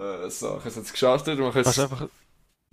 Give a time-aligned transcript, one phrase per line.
[0.00, 1.38] Äh, so, ich habe es jetzt gestartet.
[1.38, 2.08] Kannst jetzt einfach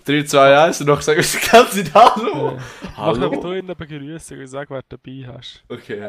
[0.06, 2.52] 3, 2, 1 und noch sagen wir die ganze Zeit Hallo.
[2.52, 3.26] äh, mach Hallo.
[3.26, 5.64] einfach du ihn begrüßen und sag, wer du dabei hast.
[5.68, 6.08] Okay.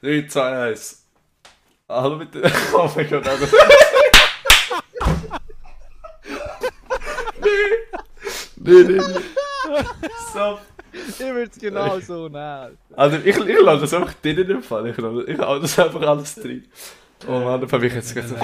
[0.00, 1.06] 3, 2, 1.
[1.88, 2.42] Hallo bitte.
[2.74, 3.46] Oh mein Gott, Alter.
[7.42, 7.48] nee.
[8.56, 9.82] Nee, nee, nee.
[10.32, 10.58] So.
[10.92, 12.78] Ich würde es genau so nehmen.
[12.96, 14.86] Also ich, ich lasse das einfach dir in dem Fall.
[14.88, 16.66] Ich hau das einfach alles drin.
[17.24, 18.36] Oh Mann, da habe ich jetzt gerade so.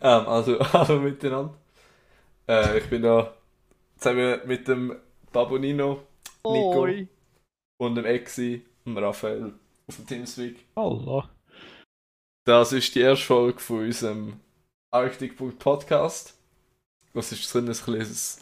[0.00, 1.54] Ähm, also, hallo miteinander.
[2.48, 3.34] Äh, ich bin da
[3.96, 4.96] zusammen mit dem
[5.32, 6.02] Babonino,
[6.44, 7.06] Nico Oi.
[7.78, 9.54] und dem Exi und dem Raphael
[9.86, 10.64] auf dem Teamspeak.
[10.76, 11.24] Hallo.
[12.44, 14.40] Das ist die erste Folge von unserem
[14.90, 16.34] Arctic.podcast.
[17.14, 18.40] Das ist so ein kleines,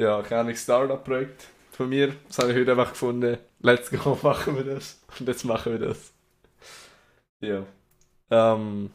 [0.00, 2.16] ja, kleines Startup-Projekt von mir.
[2.28, 3.38] Das habe ich heute einfach gefunden.
[3.60, 5.04] Let's go, machen wir das.
[5.18, 6.13] Und jetzt machen wir das.
[7.46, 7.66] Ja.
[8.30, 8.90] Ähm.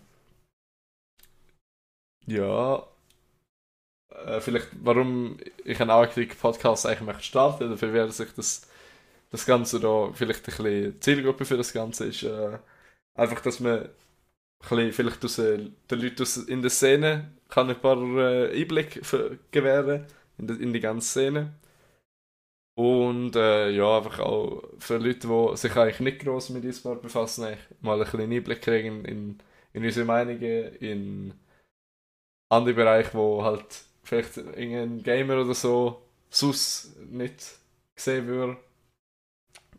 [2.26, 2.88] Ja.
[4.10, 8.68] Äh, vielleicht, warum ich einen Arctic-Podcast eigentlich möchte starten, dafür wäre sich das,
[9.32, 12.58] das Ganze da, vielleicht ein bisschen Zielgruppe für das Ganze ist, äh,
[13.16, 13.90] einfach, dass man
[14.62, 15.58] vielleicht aus, äh,
[15.92, 19.02] den Leuten in der Szene kann ein paar äh, Einblick
[19.52, 20.06] gewähren
[20.38, 21.54] in, die- in die ganze Szene.
[22.80, 27.58] Und äh, ja, einfach auch für Leute, die sich eigentlich nicht groß mit E-Sport befassen,
[27.82, 29.38] mal ein bisschen Einblick kriegen in,
[29.74, 31.34] in unsere Meinungen, in
[32.48, 33.66] andere Bereiche, wo halt
[34.02, 37.60] vielleicht irgendein Gamer oder so sus nicht
[37.98, 38.56] gesehen würde.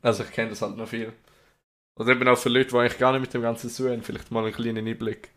[0.03, 1.15] Also ich kenne das halt noch viel.
[1.99, 4.45] Oder eben auch für Leute, die eigentlich gar nicht mit dem Ganzen zu vielleicht mal
[4.45, 5.31] einen kleinen Einblick,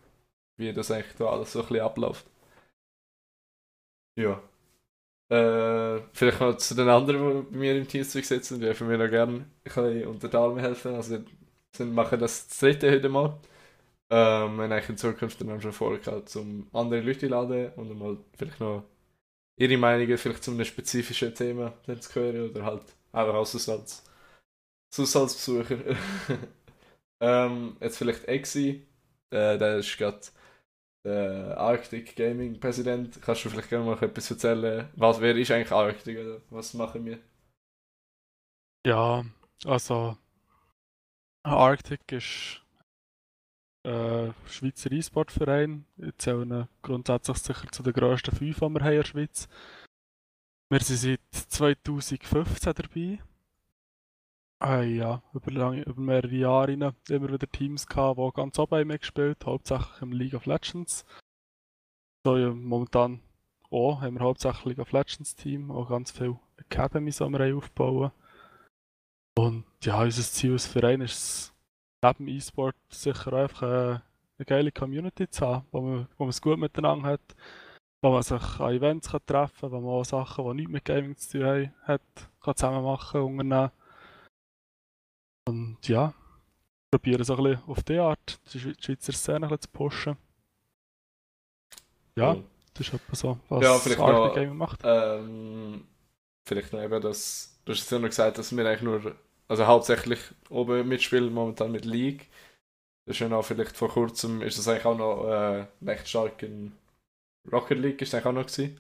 [0.58, 2.26] wie das eigentlich da alles so ein bisschen abläuft.
[4.16, 4.42] Ja.
[5.34, 9.00] Äh, vielleicht noch zu den anderen, die bei mir im Teamspeak sitzen, die dürfen mir
[9.00, 9.46] noch gerne
[10.08, 10.94] unter die Arme helfen.
[10.94, 11.18] Also
[11.78, 13.40] wir machen das das dritte heute mal.
[14.12, 18.18] Ähm, wir haben in Zukunft dann auch schon vorgehabt, um andere Leute einladen und mal
[18.38, 18.84] vielleicht noch
[19.58, 25.16] ihre Meinungen vielleicht zu einem spezifischen Thema dann zu hören oder halt einfach als sonst
[25.16, 25.78] als Besucher.
[27.22, 28.86] ähm, jetzt vielleicht Exi,
[29.32, 30.22] äh, der ist gerade
[31.04, 33.22] der Arctic Gaming Präsident.
[33.22, 34.90] Kannst du vielleicht gerne mal etwas erzählen?
[34.96, 37.20] Was, wer ist eigentlich Arctic oder was machen wir?
[38.86, 39.24] Ja,
[39.66, 40.18] also
[41.44, 42.62] Arctic ist
[43.86, 45.86] äh, Schweizer E-Sport-Verein.
[45.98, 49.48] Ich zähle grundsätzlich sicher zu den grössten fünf, die wir haben in der Schweiz.
[50.70, 53.20] Wir sind seit 2015 dabei.
[54.64, 58.80] Äh, ja, über, lange, über mehrere Jahre rein immer wieder Teams gehabt, die ganz oben
[58.80, 61.06] haben mitgespielt, hauptsächlich im League of Legends.
[62.26, 63.20] So, ja, momentan
[63.70, 68.12] auch haben wir hauptsächlich League of Legends Team, auch ganz viele Academies, die wir aufbauen.
[69.38, 71.54] Und ja, unser Ziel als Verein ist es,
[72.02, 74.00] neben E-Sport sicher einfach äh,
[74.38, 77.36] eine geile Community zu haben, wo man, wo man es gut miteinander hat,
[78.02, 80.86] wo man sich an Events kann treffen kann, wo man auch Sachen, die nichts mit
[80.86, 82.02] Gaming zu tun haben, hat,
[82.42, 83.72] kann zusammen machen, unternehmen.
[85.46, 86.14] Und ja,
[86.92, 89.70] probieren so ein bisschen auf die Art die Schwe- die Schweizer Szene ein bisschen zu
[89.70, 90.18] pushen.
[92.16, 92.44] Ja, Cool.
[92.74, 94.80] das ist etwa so, was Ja, vielleicht Arctic noch- Gaming macht.
[94.84, 95.88] Ähm,
[96.48, 99.16] vielleicht noch eben, dass du hast jetzt ja noch gesagt, dass wir eigentlich nur,
[99.48, 102.30] also hauptsächlich oben mitspielen, momentan mit League.
[103.06, 106.42] Das ist ja noch vielleicht vor kurzem, ist das eigentlich auch noch äh, recht stark
[106.44, 106.72] in
[107.52, 108.80] Rocket League, ist das eigentlich auch noch gewesen?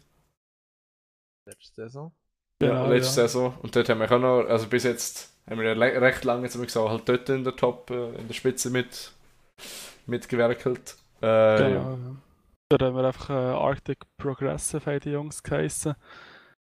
[1.46, 2.13] Letzte Saison.
[2.62, 3.28] Ja, Genau, letzte ja.
[3.28, 3.57] Saison.
[3.62, 6.59] Und dort haben wir auch noch, also bis jetzt haben wir ja recht lange jetzt
[6.59, 9.14] gesagt, halt dort in der Top, äh, in der Spitze mit
[10.06, 10.98] mitgewerkelt.
[11.22, 11.92] Äh, Genau, ja.
[11.92, 12.16] ja.
[12.70, 15.96] Dort haben wir einfach äh, Arctic Progressive haben die Jungs geheissen.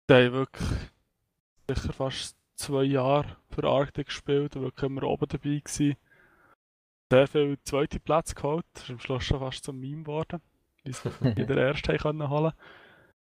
[0.10, 0.68] Die haben wirklich
[1.70, 5.96] sicher fast zwei Jahre für Arctic gespielt wirklich immer oben dabei gewesen.
[7.12, 10.42] Sehr viel zweite Plätze geholt, das ist am Schluss schon fast zum Meme geworden,
[10.84, 12.54] wie sie in der ersten haben können holen.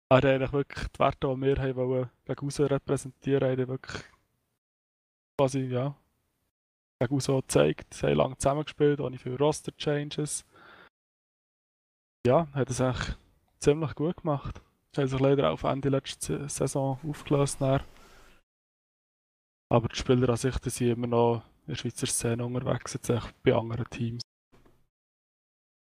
[0.10, 3.68] Aber die haben wirklich die Werte, die wir haben wollen, gegen aussen repräsentieren, haben die
[3.68, 4.04] wirklich
[5.38, 5.96] quasi, ja,
[7.00, 7.94] gegen auch gezeigt.
[7.94, 10.46] Sie haben lange zusammengespielt, ohne viele Roster-Changes
[12.26, 13.18] ja, hat es eigentlich
[13.60, 14.62] ziemlich gut gemacht.
[14.96, 17.60] Sie haben sich leider auf Ende letzter Saison aufgelöst.
[17.60, 17.82] Dann.
[19.70, 23.44] Aber die Spieler an sich sind immer noch in der Schweizer Szene unterwegs, jetzt echt
[23.44, 24.22] bei anderen Teams.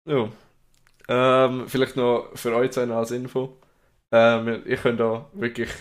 [0.08, 0.30] Ja.
[1.10, 3.58] Ähm, vielleicht noch für euch zwei als Info.
[4.12, 5.72] Ähm, ich könnte da wirklich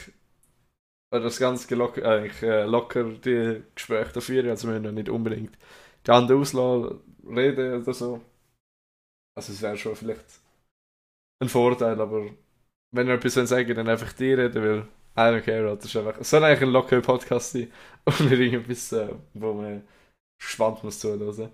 [1.18, 5.08] äh, das ganz gelock eigentlich, äh, locker die Gespräche da führen, also wir müssen nicht
[5.08, 5.56] unbedingt
[6.06, 8.20] die anderen auslassen, reden oder so.
[9.36, 10.24] Also es wäre schon vielleicht
[11.40, 12.30] ein Vorteil, aber
[12.92, 16.18] wenn ihr etwas sagen dann einfach die reden, weil I don't care, das ist einfach,
[16.20, 17.72] es soll eigentlich ein lockerer Podcast sein
[18.04, 19.82] und nicht irgendetwas, äh, wo man
[20.38, 21.52] gespannt muss zuhören.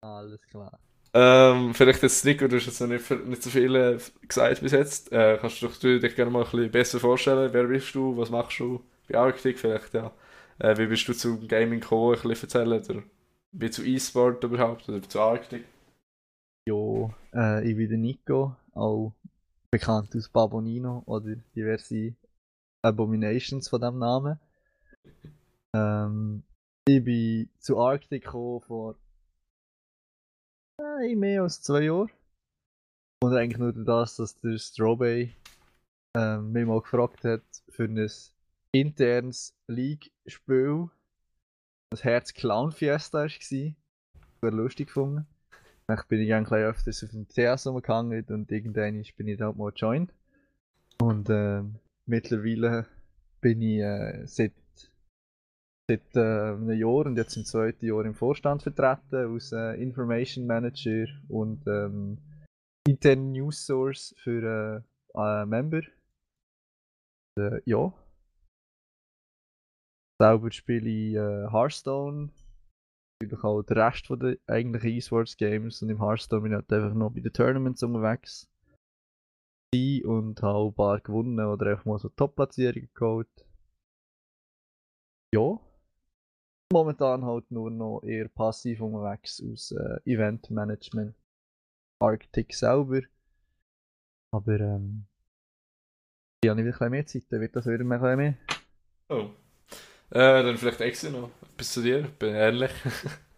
[0.00, 0.78] Alles klar.
[1.14, 4.72] Ähm, vielleicht jetzt Nico, du hast jetzt noch nicht, nicht so viel äh, gesagt bis
[4.72, 5.10] jetzt.
[5.10, 7.52] Äh, kannst du dich, dich gerne mal ein bisschen besser vorstellen?
[7.52, 8.16] Wer bist du?
[8.16, 9.94] Was machst du bei Arctic vielleicht?
[9.94, 10.12] Ja.
[10.58, 12.16] Äh, wie bist du zum Gaming gekommen?
[12.16, 12.82] Ein bisschen erzählen?
[12.82, 13.02] Oder
[13.52, 14.88] wie zu E-Sport überhaupt?
[14.88, 15.64] Oder zu Arctic?
[16.68, 19.14] Jo, äh, ich bin der Nico, auch
[19.70, 22.14] bekannt aus Babonino oder diverse
[22.82, 24.38] Abominations von dem Namen.
[25.76, 26.44] Ähm,
[26.88, 28.96] ich bin zu Arctic gekommen vor
[30.80, 32.10] äh, mehr als zwei Jahren.
[33.22, 35.34] Und eigentlich nur das, dass der Strawberry
[36.16, 38.10] ähm, mich mal gefragt hat für ein
[38.72, 40.88] internes League-Spiel.
[41.90, 43.28] Das Herz Clown Fiesta war.
[43.28, 45.26] Sehr lustig gefunden.
[45.88, 49.72] Dann bin ich eigentlich öfters auf dem CS rumgehangen und irgendwann bin ich da mal
[49.74, 50.12] joined.
[51.00, 51.76] Und ähm,
[52.06, 52.86] mittlerweile
[53.40, 54.52] bin ich äh, seit,
[55.90, 60.46] seit äh, einem Jahr und jetzt im zweiten Jahr im Vorstand vertreten als äh, Information
[60.46, 62.18] Manager und ähm,
[62.86, 65.82] internen News Source für äh, äh, Member.
[67.38, 67.92] Äh, ja.
[70.20, 72.30] Selber spiele ich äh, Hearthstone.
[73.22, 76.72] Natürlich auch der Rest von der eigentlichen E-Sports Games und im Hearthstone bin ich halt
[76.72, 78.48] einfach noch bei den Tournaments unterwegs
[79.74, 83.28] und habe ein paar gewonnen oder einfach mal so Top-Platzierungen geholt.
[85.34, 85.60] Ja.
[86.72, 91.14] Momentan halt nur noch eher passiv unterwegs aus äh, Event-Management.
[92.00, 93.00] Arctic selber.
[94.30, 95.06] Aber ähm,
[96.42, 98.34] ich habe nicht ein bisschen mehr Zeit, dann wird das wieder ein bisschen mehr.
[99.08, 99.30] Oh.
[100.10, 102.72] Äh, dann vielleicht extra noch etwas zu dir, bin ehrlich.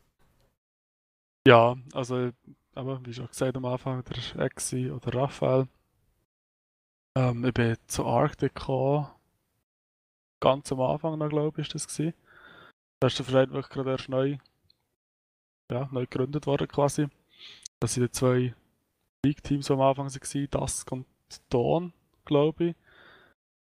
[1.49, 2.32] Ja, also,
[2.75, 5.69] aber wie schon gesagt am Anfang, der Exi oder Raphael.
[7.17, 9.09] Ähm, ich bin zu Arctic gekommen.
[10.41, 12.15] Ganz am Anfang noch, glaube ich, ist das gewesen.
[13.00, 14.37] Da ist der Verein wirklich gerade erst neu,
[15.70, 17.08] ja, neu gegründet worden quasi.
[17.81, 18.55] Das sind die zwei
[19.25, 21.06] League-Teams, die am Anfang waren, Dusk und
[21.49, 21.93] Dawn,
[22.26, 22.76] glaube ich.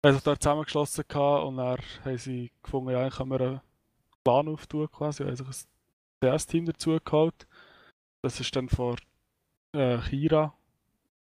[0.05, 3.61] haben sich da zusammengeschlossen und dann haben sie gefunden, ja, können wir einen
[4.25, 7.47] Plan auftun quasi, haben sich ein CS-Team dazu geholt.
[8.23, 8.97] Das ist dann von
[9.73, 10.55] äh, Kira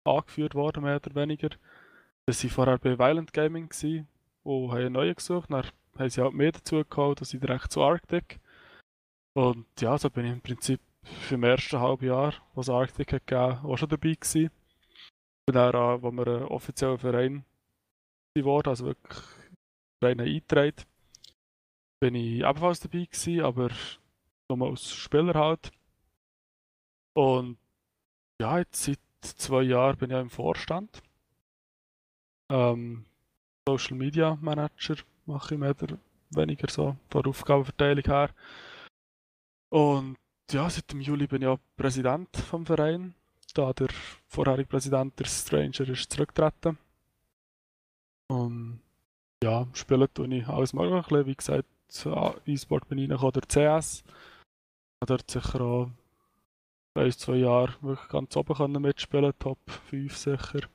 [0.04, 1.50] angeführt worden, mehr oder weniger.
[2.26, 4.08] Das waren vorher bei Violent Gaming, gewesen,
[4.42, 5.66] wo haben einen neuen gesucht, dann
[5.98, 8.40] haben sie halt mehr dazu geholt, dass sie direkt zu Arctic.
[9.34, 13.26] Und ja, so bin ich im Prinzip für im ersten halben Jahr, was Arctic hat
[13.26, 14.50] gegeben, auch schon dabei gewesen.
[15.48, 17.44] Und dann, äh, wo wir einen offiziellen Verein
[18.34, 19.18] geworden, also wirklich
[20.02, 20.84] Verein eingetragen,
[22.00, 23.70] bin ich ebenfalls dabei gewesen, aber
[24.48, 25.70] nur als Spieler halt.
[27.14, 27.58] Und
[28.40, 31.02] ja, jetzt seit zwei Jahren bin ich ja im Vorstand.
[32.50, 33.04] Ähm,
[33.68, 35.98] Social Media Manager mache ich mehr oder
[36.30, 38.30] weniger so von der Aufgabenverteilung her.
[39.70, 40.16] Und
[40.50, 43.14] ja, seit dem Juli bin ich auch Präsident vom Verein.
[43.54, 43.88] Da der
[44.26, 46.78] vorherige Präsident, der Stranger, ist zurückgetreten.
[48.28, 48.80] Und
[49.42, 51.26] ja, spielen tue ich alles Mögliche.
[51.26, 51.66] Wie gesagt,
[52.46, 54.04] E-Sport bin ich reingekommen durch CS.
[55.02, 55.90] Ich dort sicher auch
[56.94, 59.58] ein, zwei Jahre wirklich ganz oben mitspielen, Top
[59.88, 60.68] 5 sicher.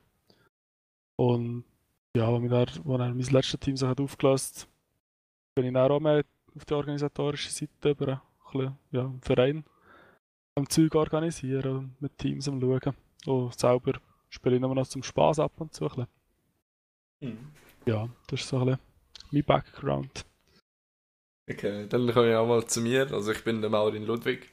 [1.18, 1.63] Und
[2.16, 4.68] ja, dann, als dann mein letztes Team sich hat aufgelöst
[5.56, 6.24] bin ich dann auch mehr
[6.56, 8.22] auf der organisatorischen Seite über ein
[8.52, 9.64] bisschen, ja, im Verein
[10.56, 12.96] am Zeug organisieren und mit Teams am schauen.
[13.26, 13.94] Und selber
[14.30, 15.90] spiele ich nur noch zum Spaß ab und zu.
[15.90, 16.07] Ein
[17.22, 17.52] Mhm.
[17.86, 18.80] Ja, das ist so ein bisschen
[19.31, 20.26] mein Background.
[21.50, 23.12] Okay, dann komme ich auch mal zu mir.
[23.12, 24.50] Also ich bin der Maurin Ludwig.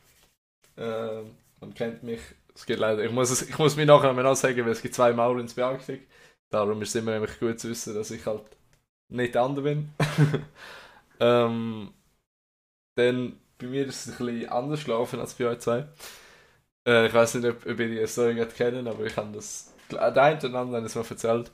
[0.76, 2.20] Ähm, man kennt mich.
[2.54, 3.04] Es geht leider.
[3.04, 5.64] Ich muss, es, ich muss mich nachher noch sagen, weil es gibt zwei Maurins bei
[5.64, 6.06] Arctic.
[6.52, 8.44] Darum ist es immer nämlich gut zu wissen, dass ich halt
[9.08, 9.92] nicht der andere bin.
[11.20, 11.92] ähm,
[12.96, 15.86] dann bei mir ist es ein bisschen anders gelaufen als bei euch zwei.
[16.86, 19.72] Äh, ich weiß nicht, ob, ob ihr die Story gerade kennen, aber ich habe das.
[19.90, 21.50] Der eine oder andere es mir erzählt.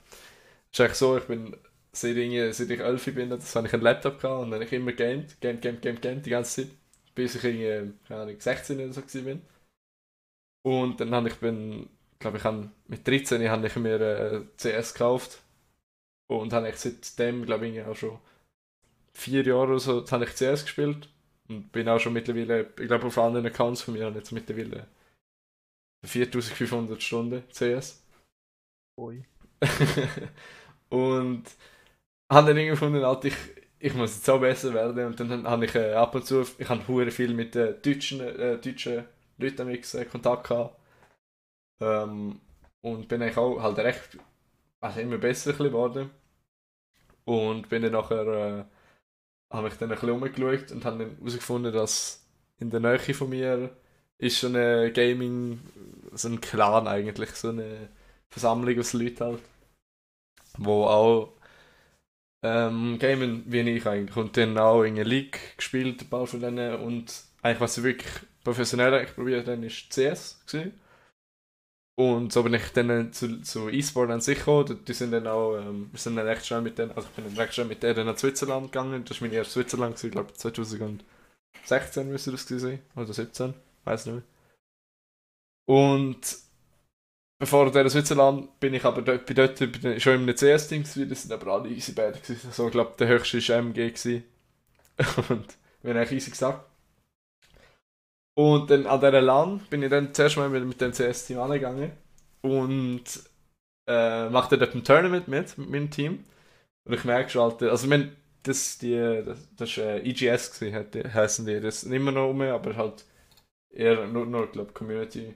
[0.72, 1.56] Es ist eigentlich so, ich bin
[1.92, 4.64] seit ich, seit ich 11 bin, das habe ich einen Laptop gehabt und dann habe
[4.64, 6.72] ich immer gamed, gamed, gamed, gamed, gamed die ganze Zeit,
[7.14, 9.42] bis ich irgendwie, keine Ahnung, 16 oder so bin.
[10.62, 11.88] Und dann habe ich, bin,
[12.18, 15.42] glaube ich, habe, mit 13 habe ich mir äh, CS gekauft
[16.28, 18.18] und habe ich seitdem, glaube ich, auch schon
[19.12, 21.08] vier Jahre oder so, habe ich CS gespielt
[21.48, 24.32] und bin auch schon mittlerweile, ich glaube, auf anderen Accounts von mir habe ich jetzt
[24.32, 24.86] mittlerweile
[26.04, 28.02] 4500 Stunden CS.
[28.98, 29.24] Ui.
[30.90, 31.44] und
[32.30, 33.36] habe dann irgendwie gefunden, Alter, ich,
[33.78, 35.06] ich muss jetzt auch besser werden.
[35.06, 38.58] Und dann habe ich äh, ab und zu, ich habe viel mit äh, deutschen, äh,
[38.58, 39.04] deutschen
[39.38, 40.77] Leuten mit, äh, Kontakt gehabt.
[41.80, 42.40] Ähm,
[42.80, 44.18] und bin eigentlich auch halt recht,
[44.80, 46.10] also immer besser geworden.
[47.24, 48.64] Und bin dann nachher, äh,
[49.54, 52.26] habe ich dann ein bisschen umgeschaut und habe dann herausgefunden, dass
[52.58, 53.70] in der Nähe von mir
[54.18, 55.60] ist so eine Gaming,
[56.12, 57.88] so ein Clan eigentlich, so eine
[58.30, 59.42] Versammlung aus Leuten halt,
[60.58, 61.32] wo auch
[62.42, 66.40] ähm, gamen wie ich eigentlich und dann auch in der League gespielt, ein paar von
[66.40, 68.12] denen und eigentlich was ich wirklich
[68.44, 70.80] professionell probiert habe, ist CS gewesen.
[71.98, 74.84] Und so bin ich dann zu, zu E-Sport an sich gekommen.
[74.86, 77.24] Die sind dann auch, ähm, wir sind dann recht schnell mit denen, also ich bin
[77.24, 79.04] dann recht schnell mit denen nach Switzerland gegangen.
[79.04, 81.02] Das war mein erstes Switzerland, ich glaube 2016
[82.08, 82.78] müsste das gewesen sein.
[82.94, 83.52] Oder 17,
[83.82, 84.22] weiß nicht mehr.
[85.66, 86.20] Und
[87.40, 91.22] bevor der Switzerland bin ich aber dort, bin dort bin schon im CS-Team gewesen, das
[91.22, 92.52] sind aber alle easy bad gewesen.
[92.52, 94.22] So, ich glaube, der höchste war MG gewesen.
[95.30, 96.64] Und wir haben easy gesagt.
[98.38, 101.90] Und dann an dieser LAN bin ich dann zuerst mal mit, dem CS-Team angegangen
[102.42, 103.02] und
[103.88, 106.24] äh, machte dort ein Tournament mit, mit meinem Team.
[106.86, 108.10] Und ich merke schon, Alter, also ich
[108.44, 108.94] das, die,
[109.26, 113.04] das, das ist äh, EGS gewesen, heißen die, das sind immer noch um, aber halt
[113.70, 115.34] eher nur, nur glaube Community.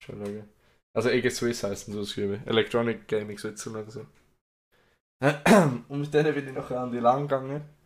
[0.00, 0.48] Schon schauen.
[0.94, 2.40] Also EG Swiss heißen so geschrieben.
[2.46, 4.06] Electronic Gaming Switzerland so.
[5.88, 7.77] Und mit denen bin ich noch an die LAN gegangen.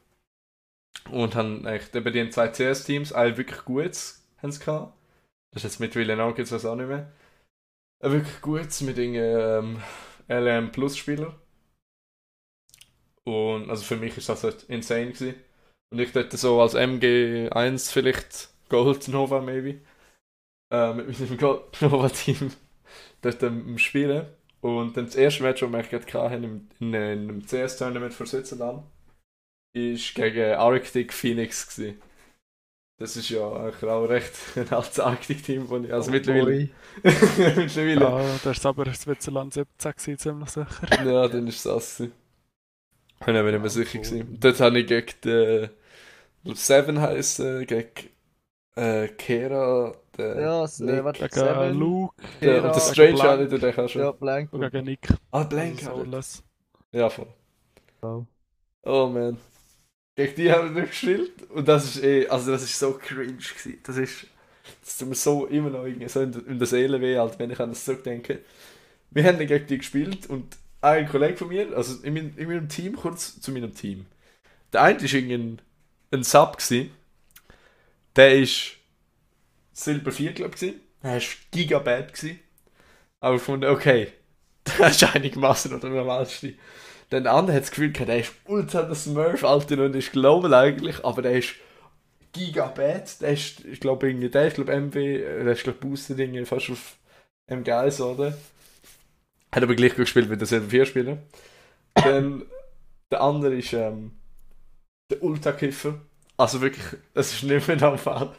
[1.11, 3.97] Und haben eigentlich bei den zwei CS-Teams alle wirklich gut
[4.43, 4.95] haben sie gehabt.
[5.53, 7.13] Das ist jetzt mittlerweile auch jetzt auch nicht mehr.
[8.03, 9.83] Ein wirklich gut mit den ähm,
[10.29, 11.39] LM Plus Spieler.
[13.25, 15.35] Und also für mich ist das halt insane gewesen.
[15.93, 19.81] Und ich dort so als MG1 vielleicht Gold Nova maybe.
[20.73, 22.51] Äh, mit meinem Gold Nova Team
[23.21, 24.27] dort am Spielen.
[24.61, 28.27] Und dann das erste Match, das wir gerade hatten, in, in, in einem CS-Tournament für
[28.27, 28.85] Switzerland
[29.73, 32.01] ist gegen Arctic Phoenix gewesen.
[32.99, 36.69] Das ist ja auch recht ein altes Arctic-Team von also oh mittlerweile.
[37.03, 38.01] mittlerweile.
[38.01, 41.05] Ja, das ist aber Switzerland 17 gewesen, ziemlich sicher.
[41.05, 42.01] Ja, dann ist es das.
[42.01, 44.37] Ich bin mir nicht mehr sicher gewesen.
[44.39, 45.71] Dort habe ich gegen den
[46.55, 47.91] Seven heißen, gegen
[48.77, 53.45] äh, Kera, den ja, es, äh, warte, gegen Seven, Luke, der, und der Strange habe
[53.45, 54.03] ich den auch schon.
[54.03, 54.53] Ja, Blank.
[54.53, 55.09] Und gegen Nick.
[55.31, 55.85] Ah, Blank.
[55.87, 56.43] Also
[56.93, 57.27] ja, voll.
[58.03, 58.25] Oh,
[58.85, 59.39] oh man.
[60.23, 63.81] Gegen die haben wir gespielt und das ist eh, also das ist so cringe gewesen.
[63.83, 64.27] Das ist,
[64.85, 67.51] das tut mir so immer noch irgendwie so in, in der Seele weh, halt, wenn
[67.51, 68.39] ich an das zurückdenke.
[69.11, 72.69] Wir haben gegen die gespielt und ein Kollege von mir, also in, mein, in meinem
[72.69, 74.07] Team, kurz zu meinem Team.
[74.73, 75.61] Der eine war ein,
[76.13, 76.91] ein Sub gewesen.
[78.15, 78.77] Der ist
[79.73, 80.75] Silber 4, glaube ich.
[81.03, 82.39] Der war Gigabad gewesen.
[83.19, 84.13] Aber von okay,
[84.79, 86.55] das ist einigermaßen noch der normalste.
[87.13, 91.05] Der andere hat das Gefühl, der ist ultra der Smurf, Alter, und ist global eigentlich,
[91.05, 91.55] aber der ist
[92.33, 96.71] Gigabit, der ist, ich glaube, der ist, glaube MW, der ist, glaube Booster Dinge fast
[96.71, 96.97] auf
[97.51, 98.37] MG1, oder?
[99.55, 101.19] Hat aber gleich gut gespielt der selben 4 Spieler.
[101.95, 102.47] Dann,
[103.11, 104.13] der andere ist, ähm,
[105.11, 106.01] der Ultra-Kiffer.
[106.39, 108.35] Also wirklich, das ist nicht mehr der Fall.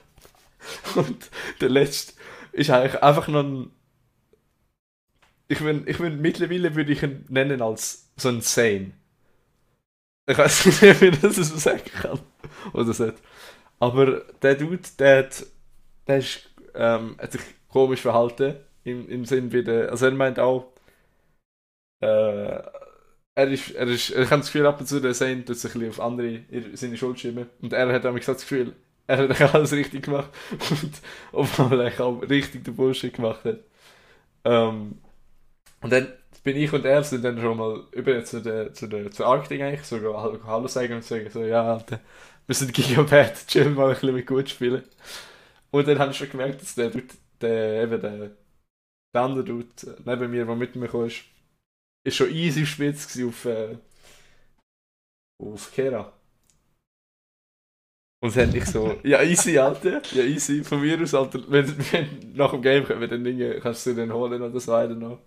[0.96, 1.30] Und
[1.62, 2.14] der letzte
[2.52, 3.72] ist eigentlich einfach noch ein
[5.48, 8.94] ich bin, ich mittlerweile würde ich ihn nennen als so ein Sane.
[10.28, 12.20] Ich weiß nicht, wie das so sagen kann.
[12.74, 13.12] Oder so.
[13.80, 15.46] Aber der Dude, der hat,
[16.08, 18.56] der ist, ähm, hat sich komisch verhalten.
[18.86, 20.74] Im, im Sinn wie der, also er meint auch,
[22.02, 22.62] äh,
[23.36, 25.74] er ist, er ist, ich habe das Gefühl, ab und zu der Sane tut sich
[25.76, 26.42] ein auf andere
[26.74, 27.50] seine Schuld schieben.
[27.62, 28.74] Und er hat nämlich das Gefühl,
[29.08, 30.30] er hat alles richtig gemacht.
[30.70, 31.02] Und
[31.32, 33.60] obwohl er auch richtig den Bullshit gemacht hat.
[34.46, 35.00] Ähm,
[35.82, 36.08] und dann
[36.44, 39.62] bin ich und er sind dann schon mal über zu der, zu der, zur Arktik
[39.62, 42.00] eigentlich, sogar Hallo sagen und sagen so, ja, Alter,
[42.46, 44.84] wir sind Gigabyte, chillen mal ein bisschen mit gut spielen.
[45.72, 46.92] Und dann habe ich schon gemerkt, dass der,
[47.42, 48.32] der, eben der,
[49.14, 49.70] der andere Dude
[50.06, 51.24] neben mir, der mit mir kam, ist,
[52.06, 53.78] ist schon easy spitz auf, äh,
[55.42, 56.14] auf Kera.
[58.22, 62.34] Und dann ich so, ja easy, Alter, ja easy, von mir aus, Alter, wenn, wenn
[62.36, 65.20] nach dem Game kommen, dann Dinge, kannst du den holen oder so weiter noch.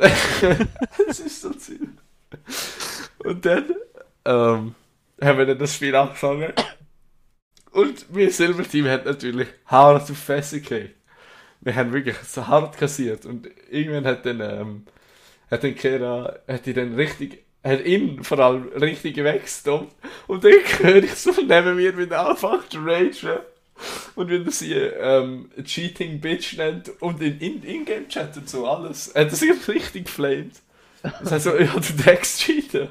[1.06, 1.90] das ist so ziemlich.
[3.18, 3.64] Und dann
[4.24, 4.74] ähm,
[5.20, 6.52] haben wir dann das Spiel angefangen.
[7.72, 10.96] Und wir Silberteam hat natürlich hart auf Fässer gekriegt.
[11.60, 13.26] Wir haben wirklich so hart kassiert.
[13.26, 14.86] Und irgendwann hat dann, ähm,
[15.50, 19.88] hat dann Kera, hat die dann richtig, hat ihn vor allem richtig gewechselt.
[20.26, 23.40] Und dann höre ich so neben mir wieder anfangen zu ragen.
[24.14, 29.30] Und wenn er sie ähm, Cheating Bitch nennt und in In-Game-Chat und so alles, hat
[29.30, 30.52] er sich richtig geflamed.
[31.02, 32.88] Das heißt so, ja, du denkst cheaten.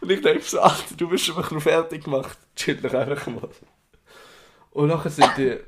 [0.00, 2.36] Und ich denke so, Alter, du bist schon mal fertig gemacht.
[2.56, 3.48] Chill doch einfach mal.
[4.70, 5.58] Und nachher sind die,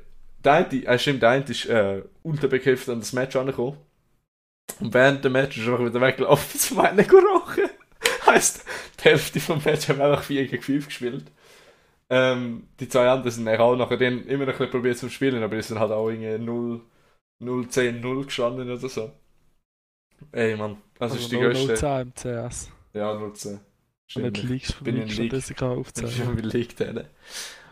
[0.43, 3.77] der eine, äh, stimmt, der eine ist äh, unterbegriffen an das Match angekommen.
[4.79, 7.69] Und während dem Match ist er wieder weggelaufen zu meinen gerochen.
[8.25, 8.65] heisst,
[8.99, 11.25] die Hälfte vom Match haben einfach 4 gegen 5 gespielt.
[12.09, 15.09] Ähm, die zwei anderen sind eigentlich auch nachher dann immer noch ein bisschen probiert zu
[15.09, 16.81] spielen, aber die sind halt auch irgendwie 0,
[17.39, 19.11] 0, 10, 0 gestanden oder so.
[20.31, 21.73] Ey, Mann, das Also ist die größte.
[21.73, 22.71] 010 im CS.
[22.93, 23.59] Ja, 0, 10.
[24.15, 24.43] Und nicht Stimmt.
[24.43, 25.29] Leagues bin in Leagues League.
[25.29, 26.11] das ich kann aufzählen.
[26.11, 27.05] schon überlegt haben.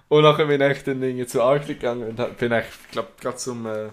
[0.09, 3.65] Und nachher bin ich dann irgendwie zu Arctic gegangen und bin ich, glaube gerade zum.
[3.65, 3.89] Äh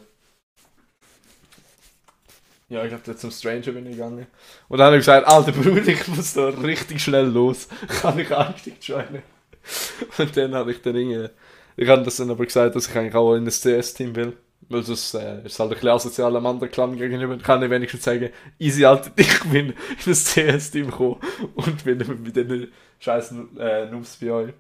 [2.68, 4.26] ja, ich glaube, zum Stranger bin ich gegangen.
[4.68, 7.68] Und dann habe ich gesagt: Alter Bruder, ich muss da richtig schnell los.
[8.00, 9.22] Kann ich Arctic joinen?
[10.18, 11.28] Und dann habe ich dann irgendwie.
[11.76, 14.36] Ich habe das dann aber gesagt, dass ich eigentlich auch in das CS-Team will.
[14.68, 17.34] Weil sonst äh, ist es halt ein bisschen asozial am anderen Clan gegenüber.
[17.34, 19.74] Dann kann ich wenigstens sagen, easy Alter, ich bin in
[20.04, 21.20] das CS-Team gekommen
[21.54, 24.52] und bin mit den scheißen äh, Noobs bei euch.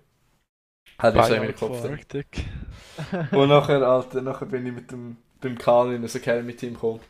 [0.98, 1.84] Hat ich so in meinem Kopf.
[3.32, 7.00] Und nachher, Alter, nachher bin ich mit dem, beim Kahn in das Academy-Team gekommen.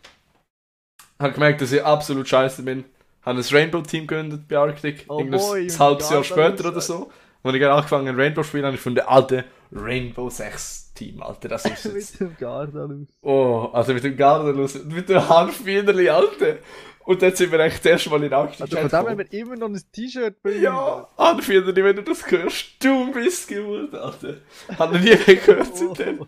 [1.18, 2.84] Hab gemerkt, dass ich absolut scheiße bin.
[3.22, 5.04] Habe ein Rainbow-Team gegründet bei Arctic.
[5.08, 7.10] Oh Irgendwas boy, ein halbes Jahr ja, später oder so.
[7.42, 10.92] Als ich gerade angefangen habe, Rainbow zu spielen, habe ich von der alten Rainbow 6
[10.94, 11.48] Team, Alter.
[11.48, 12.20] Das ist jetzt.
[12.20, 13.08] Mit dem Gardanus.
[13.22, 16.58] Oh, also mit dem Gardenlos, mit dem Hanfbiederli, Alter.
[17.04, 19.32] Und dann sind wir echt das erste Mal in Arctic Also von dem haben wir
[19.32, 24.36] immer noch ein T-Shirt bei ja, Hanfbiederli, wenn du das hörst, du bist geworden, Alter.
[24.78, 26.20] Hat noch nie mehr gehört seitdem.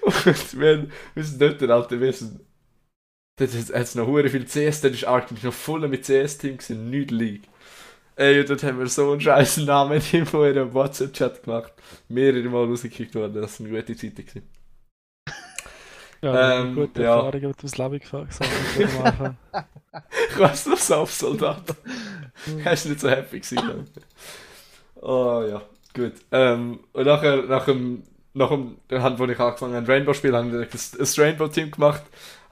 [0.00, 2.40] Und wir, wir sind dort, Alter, wir sind.
[3.36, 6.90] Dort hat es noch hure viel CS, dort ist Arctic noch voll mit CS-Team gewesen,
[6.90, 7.48] nicht League.
[8.22, 11.72] Ey, dort haben wir so einen scheißen Namen in ihrem WhatsApp-Chat gemacht.
[12.08, 14.48] Mehrere Mal rausgekickt worden, das sind gute Zeiten gewesen.
[16.22, 17.16] Ja, Ähm, gute ja.
[17.16, 18.38] Erfahrungen mit dem Slavi gesagt
[18.78, 19.36] am Anfang.
[20.30, 21.74] Ich weiss noch, Saufsoldat.
[22.64, 24.02] Er ist nicht so happy gewesen, ich.
[25.02, 25.62] Oh ja,
[25.94, 26.14] gut.
[26.30, 30.36] Ähm, und nachher, nach dem, nach dem, dann, wo ich angefangen habe, Rainbow zu spielen,
[30.36, 32.02] habe ich ein, ein Rainbow-Team gemacht,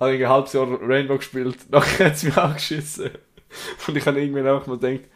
[0.01, 3.11] habe ich ein halbes Jahr Rainbow gespielt, nachher hat es mich angeschissen.
[3.87, 5.09] Und ich habe irgendwann auch mal gedacht,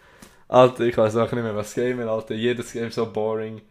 [0.49, 3.63] Alter, ich weiß auch nicht mehr, was Game ist, Alter, jedes Game so boring.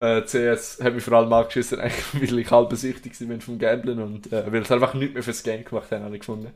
[0.00, 1.78] Äh, CS hat mich vor allem angeschissen,
[2.12, 5.42] weil ich halb süchtig bin vom Gamblen und äh, weil es einfach nichts mehr fürs
[5.42, 6.52] Game gemacht haben, habe ich gefunden.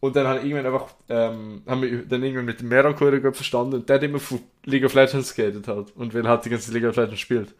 [0.00, 3.36] Und dann habe ich irgendwann einfach, ähm, haben wir dann irgendwann mit dem Mero gut
[3.36, 5.94] verstanden und der hat immer von League of Legends geredet halt.
[5.96, 7.54] Und weil halt die ganze League of Legends spielt.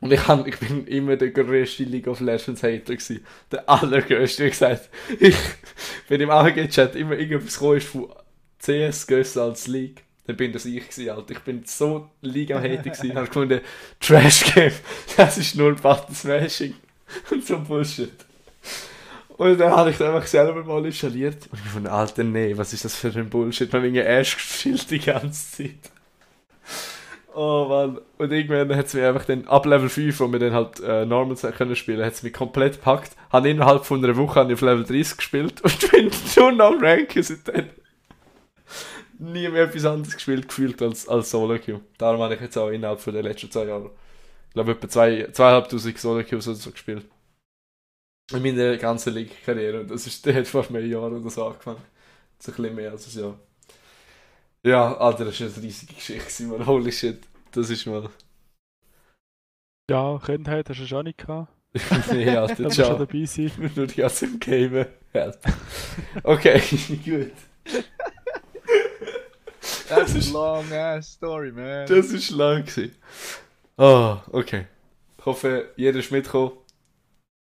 [0.00, 3.24] Und ich, hab, ich bin immer der größte League of Legends Hater gewesen.
[3.50, 4.44] Der allergrößte.
[4.44, 5.36] Wie gesagt, ich,
[6.08, 8.12] wenn im AG-Chat immer irgendwas gekommen ist von
[8.64, 11.32] CS größer als League, dann bin das ich gewesen, Alter.
[11.32, 13.10] Ich bin so League am Hater gewesen.
[13.10, 13.60] Ich habe gefunden,
[14.00, 14.72] Trash Game,
[15.16, 16.74] das ist nur Button Smashing.
[17.30, 18.12] Und so Bullshit.
[19.36, 21.48] Und dann habe ich das einfach selber mal installiert.
[21.50, 23.72] Und ich von Alter, nee, was ist das für ein Bullshit?
[23.72, 25.90] Man wegen Ash gespielt die ganze Zeit.
[27.34, 27.98] Oh Mann.
[28.16, 31.04] Und irgendwann hat es mich einfach dann, ab Level 5, wo wir dann halt äh,
[31.04, 33.10] Normals können spielen, hat es mich komplett gepackt.
[33.30, 37.66] Habe innerhalb von einer Woche auf Level 30 gespielt und bin noch am Ranken seitdem.
[39.32, 41.80] Nie mehr etwas anderes gespielt, gefühlt als, als Solo Queue.
[41.98, 43.90] Darum habe ich jetzt auch innerhalb von den letzten zwei Jahren,
[44.48, 47.06] ich glaube, etwa zwei, zweieinhalbtausend Solo Queues oder so gespielt.
[48.32, 49.84] In meiner ganzen League-Karriere.
[49.86, 51.82] Das ist, der hat vor mehr Jahren oder so angefangen.
[52.38, 53.38] So ein bisschen mehr als ein Jahr.
[54.64, 56.66] Ja, Alter, das war eine riesige Geschichte, man.
[56.66, 57.20] Holy shit.
[57.52, 58.08] Das ist mal.
[59.90, 61.52] Ja, Kindheit hast du schon nicht gehabt.
[62.12, 62.98] nee, Da Alter, musst du schon ciao.
[62.98, 63.52] dabei sein.
[63.76, 64.86] Nur die ganze Zeit im Gamen.
[65.12, 65.32] Ja.
[66.22, 66.60] Okay,
[67.04, 67.32] gut.
[69.88, 71.86] That's a long ass story, man.
[71.86, 72.96] Das ist lang gewesen.
[73.76, 74.66] Ah, okay.
[75.18, 76.52] Ich hoffe, jeder ist mitgekommen.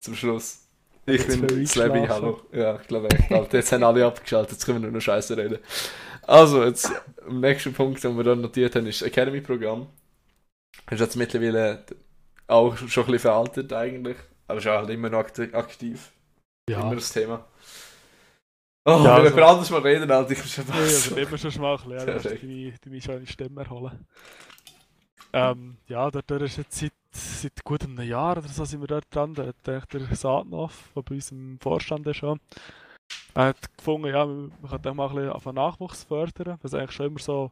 [0.03, 0.63] Zum Schluss.
[1.05, 2.41] Ich Jetzt bin Slabby, hallo.
[2.51, 3.31] Ja, ich glaube echt.
[3.31, 5.59] Alter, jetzt haben alle abgeschaltet, jetzt können wir nur noch Scheiße reden.
[6.23, 6.91] Also, jetzt,
[7.25, 9.87] am nächsten Punkt, den wir dann notiert haben, ist das Academy-Programm.
[10.91, 11.83] Ist jetzt mittlerweile
[12.47, 16.11] auch schon ein bisschen veraltet eigentlich, aber ist auch halt immer noch akti- aktiv.
[16.69, 17.45] Ja, Immer das Thema.
[18.89, 20.31] Oh, Ja, wir also- können anders mal reden, Alter.
[20.31, 22.43] Ich bin schon Ja, also immer schon mal erklären, dass Perfekt.
[22.43, 24.07] deine, deine schöne Stimme erholen.
[25.33, 28.87] Ähm, ja, dort dort ist jetzt seit, seit gut einem Jahr oder so sind wir
[28.87, 29.33] dort dran.
[29.33, 32.39] Da hat der Saatnoff, der bei uns im Vorstand ist schon,
[33.33, 36.73] er hat gefunden, ja, man könnte auch mal ein bisschen auf den Nachwuchs fördern, was
[36.73, 37.51] eigentlich schon immer so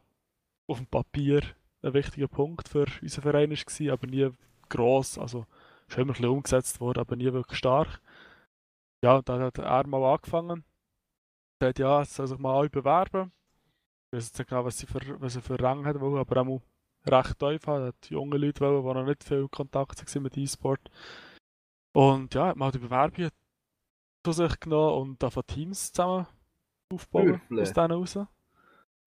[0.68, 1.42] auf dem Papier
[1.82, 4.30] ein wichtiger Punkt für unseren Verein war, aber nie
[4.70, 5.44] gross, also
[5.88, 8.00] schon immer ein bisschen umgesetzt worden, aber nie wirklich stark.
[9.04, 10.64] Ja, dann hat er mal angefangen
[11.58, 13.32] gesagt, ja, es soll sich mal alle bewerben.
[14.10, 16.40] Ich weiß jetzt nicht genau, was sie für, was sie für Rang hat, wollen, aber
[16.40, 16.60] auch mal
[17.06, 17.80] recht tief hat.
[17.80, 20.90] Er hat junge Leute, wollen, die noch nicht viel Kontakt waren mit E-Sport.
[21.94, 23.30] Und ja, hat mal die Bewerbung
[24.24, 26.26] zu sich genommen und da von Teams zusammen
[26.92, 28.18] aufbauen aus denen raus.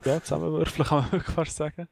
[0.05, 1.87] Ja, zusammenwürfeln kann man wirklich fast sagen.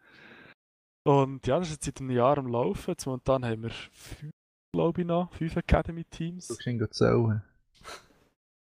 [1.06, 2.92] Und ja, das ist jetzt seit einem Jahr am Laufen.
[2.92, 4.34] Jetzt momentan haben wir fünf,
[4.74, 6.48] glaube ich noch, fünf Academy-Teams.
[6.48, 7.42] Du kannst ihn zählen.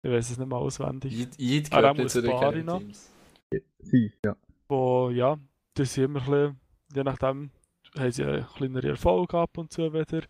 [0.02, 1.14] Ich weiß es nicht mal auswendig.
[1.14, 2.32] Jed- Jed da gehört nicht muss zu den.
[2.32, 3.12] Academy-Teams.
[3.84, 4.36] Fünf, ja.
[4.68, 5.38] wo, ja,
[5.74, 6.60] das sind immer ein bisschen,
[6.96, 7.50] je nachdem,
[7.98, 10.22] haben sie einen kleineren Erfolg ab und zu wieder.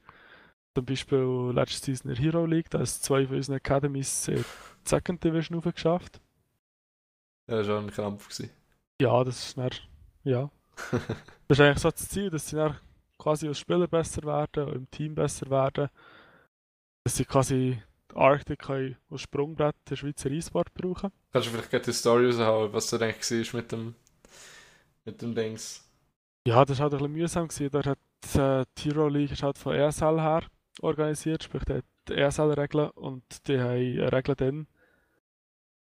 [0.76, 4.36] Zum Beispiel letzte Season in der Hero League, da ist zwei von unseren Academies in
[4.38, 4.44] die
[4.86, 6.22] Second Division hochgeschafft.
[7.50, 8.30] Ja, das war ein Krampf.
[8.30, 8.52] Gewesen.
[9.02, 9.70] Ja, das ist dann,
[10.24, 10.50] ja.
[11.48, 12.78] Das ist eigentlich so das Ziel, dass sie dann
[13.18, 15.90] quasi als Spieler besser werden, und im Team besser werden.
[17.04, 21.12] Dass sie quasi die Arctic können als Sprungbrett der Schweizer E-Sport brauchen.
[21.32, 23.96] Kannst du vielleicht gerade die Story raushauen, was du eigentlich war mit dem,
[25.06, 25.86] mit dem Dings?
[26.48, 27.48] Ja, das war halt ein bisschen mühsam.
[27.48, 27.70] Gewesen.
[27.72, 30.44] Da hat äh, die Hero League ist halt von ESL her
[30.82, 34.68] organisiert, sprich die ESL-Regeln und die haben Regeln dann,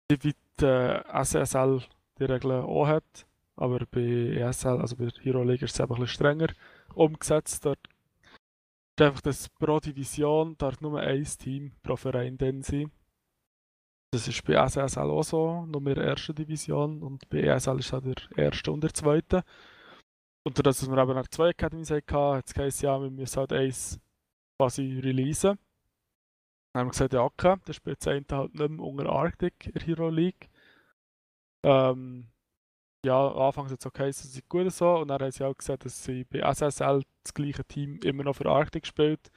[0.09, 1.81] die wie die äh, SSL
[2.17, 3.25] die Regeln auch hat.
[3.57, 6.47] Aber bei ESL, also bei der Hero League, ist es einfach ein bisschen strenger
[6.93, 7.65] umgesetzt.
[7.65, 7.79] Dort
[8.95, 12.91] ist einfach, dass pro Division darf nur ein Team pro Verein dann sein.
[14.11, 17.91] Das ist bei SSL auch so, nur in der ersten Division und bei ESL ist
[17.91, 19.43] es der erste und der zweite.
[20.43, 23.37] Und dadurch, dass wir eben nach zwei Academies hatten, hat es geheißen, ja, wir müssen
[23.37, 23.99] halt eins
[24.57, 25.57] quasi releasen.
[26.71, 29.73] Dann haben wir gesagt, ja, okay, das spielt das halt nicht mehr unter Arctic in
[29.73, 30.49] der Hero League.
[31.63, 32.27] Ähm,
[33.05, 34.97] ja, anfangs es okay, es ist gut so.
[34.97, 38.35] Und dann haben sie auch gesagt, dass sie bei SSL das gleiche Team immer noch
[38.35, 39.31] für Arctic spielt.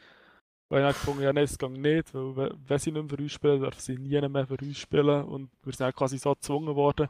[0.71, 3.23] Weil ich gefunden ja, nein, das geht nicht, weil we- wenn sie nicht mehr für
[3.23, 5.25] uns spielen, dürfen sie nie mehr für uns spielen.
[5.25, 7.09] Und wir sind quasi so gezwungen worden,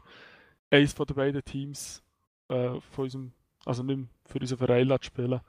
[0.71, 2.03] eines von den beiden Teams
[2.49, 3.33] äh, von unserem,
[3.65, 5.41] also nicht mehr für unseren Verein zu spielen.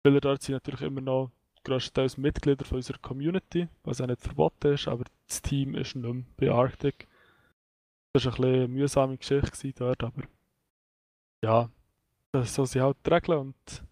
[0.00, 1.30] Spieler dort sind natürlich immer noch
[1.64, 6.12] grösstenteils Mitglieder von unserer Community, was auch nicht verboten ist, aber das Team ist nicht
[6.14, 7.06] mehr bei Arctic.
[8.12, 10.22] Das war ein bisschen eine mühsame Geschichte dort, aber
[11.42, 11.68] ja,
[12.32, 13.82] das so sind halt die Regeln und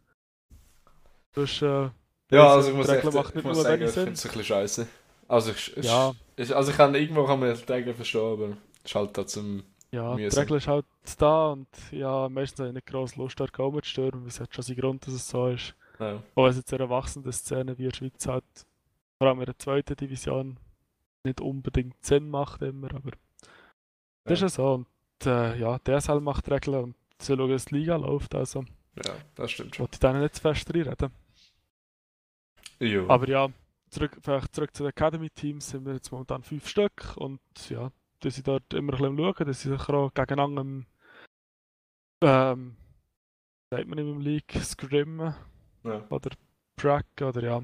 [1.37, 1.91] ist, äh,
[2.31, 3.05] Ja, Also, ich muss, die echt,
[3.37, 4.87] ich muss sagen, ich finde es ein bisschen scheiße.
[5.29, 6.15] Also ich, ich, Ja.
[6.37, 9.27] ich, also ich kann irgendwo kann man die Regeln verstehen, aber es ist halt da
[9.27, 9.63] zum...
[9.93, 10.41] ja, die mühsam.
[10.43, 10.87] Regel ist halt
[11.19, 14.41] da und ja, meistens habe ich nicht groß Lust, dort Gaumen zu stören, weil es
[14.41, 15.75] hat schon seinen Grund, dass es so ist.
[16.01, 16.23] Ja.
[16.35, 18.45] Wenn es jetzt in einer wachsenden Szene wie in der Schweiz halt,
[19.19, 20.59] vor allem in der zweiten Division,
[21.25, 23.11] nicht unbedingt Sinn macht immer, aber
[24.29, 24.75] das ist ja so.
[24.75, 24.87] Und
[25.27, 28.65] äh, ja, DSL macht Regeln und sie schauen, dass die Liga läuft, also
[29.05, 29.85] ja, das stimmt schon.
[29.85, 31.11] wollte ich denen nicht zu fest reinreden.
[32.81, 33.09] Jo.
[33.09, 33.49] Aber ja,
[33.91, 38.35] zurück, vielleicht zurück zu den Academy-Teams sind wir jetzt momentan fünf Stück und ja, dass
[38.35, 40.87] sie dort immer ein bisschen schauen, dass sie sich auch gegeneinander im,
[42.23, 42.77] ähm,
[43.71, 45.35] sagt man im League, scrimmen
[45.85, 46.07] ja.
[46.11, 46.31] oder
[46.77, 47.63] Track oder ja,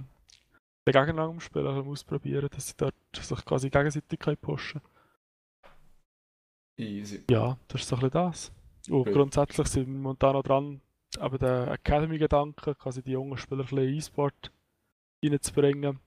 [0.85, 4.81] gegeneinander im Spiel ein bisschen ausprobieren, dass sie dort sich quasi gegenseitig können pushen
[6.77, 7.25] Easy.
[7.31, 8.53] Ja, das ist so ein bisschen das.
[8.89, 9.15] Und Gut.
[9.15, 10.81] grundsätzlich sind wir momentan noch dran,
[11.19, 14.53] aber den Academy-Gedanken, quasi die jungen Spieler ein E-Sport
[15.25, 16.01] reinzubringen.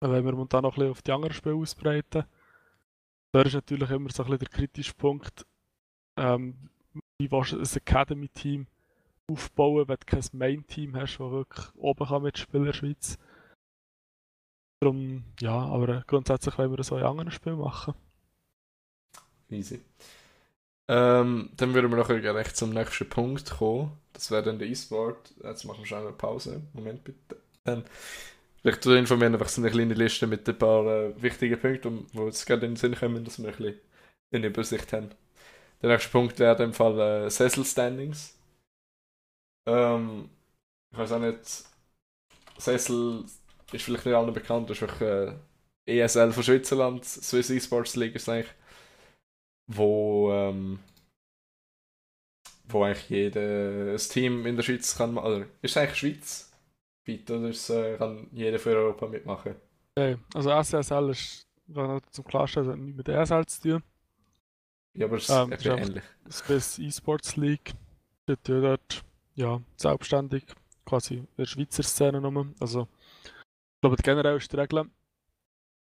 [0.00, 2.24] Wollen wir momentan noch ein bisschen auf die anderen Spiele ausbreiten.
[3.32, 5.44] Da ist natürlich immer so ein bisschen der kritische Punkt,
[6.16, 6.70] ähm,
[7.18, 8.66] wie willst du ein Academy-Team
[9.30, 13.18] aufbauen, wenn du kein Main-Team hast, das wirklich oben kann mitspielen in der Schweiz.
[14.80, 17.94] Darum, ja, aber grundsätzlich wollen wir das auch in anderen Spielen machen.
[19.54, 19.80] Easy.
[20.88, 23.92] Ähm, dann würden wir noch gleich zum nächsten Punkt kommen.
[24.12, 25.32] Das wäre dann der E-Sport.
[25.42, 26.62] Jetzt machen wir schon eine Pause.
[26.74, 27.36] Moment bitte.
[27.64, 27.84] Dann
[28.60, 32.18] vielleicht zu informieren, einfach so eine kleine Liste mit ein paar äh, wichtigen Punkten, die
[32.20, 33.80] jetzt gerade in den Sinn kommen, dass wir ein bisschen
[34.32, 35.10] eine Übersicht haben.
[35.82, 38.36] Der nächste Punkt wäre dem Fall äh, Sessel Standings.
[39.66, 40.28] Ähm,
[40.92, 41.64] ich weiß auch nicht,
[42.58, 43.24] Sessel
[43.72, 45.34] ist vielleicht nicht allen bekannt, das ist einfach äh,
[45.86, 48.52] ESL von Schweizerland, Swiss Esports League ist eigentlich
[49.66, 50.78] wo, ähm,
[52.68, 56.52] wo eigentlich jedes Team in der Schweiz kann ma- oder ist es eigentlich Schweiz
[57.06, 59.54] weit oder ist, äh, kann jeder für Europa mitmachen?
[59.96, 63.82] Okay, also SSL ist, wenn man zum Klarstellen, hat nichts mit ESL zu tun.
[64.94, 66.04] Ja, aber es Ähm, ist ähnlich.
[66.30, 67.74] Swiss Esports League.
[68.26, 70.44] Dort, ja, dort ja, selbstständig,
[70.86, 72.54] quasi in der Schweizer Szene nur.
[72.60, 72.88] Also,
[73.24, 74.86] ich glaube, generell ist die Regel,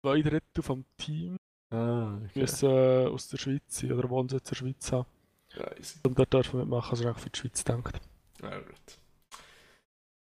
[0.02, 1.38] zwei Drittel vom Team
[1.72, 2.42] Ah, okay.
[2.42, 5.08] müssen äh, aus der Schweiz sein oder Wohnsitz in der Schweiz haben.
[5.56, 6.00] Ja, easy.
[6.04, 8.00] Und dort dürfen wir mitmachen, also auch für die Schweiz denkt.
[8.42, 9.00] Ja, gut.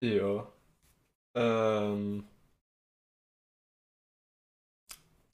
[0.00, 0.46] Ja.
[1.34, 2.24] Ähm.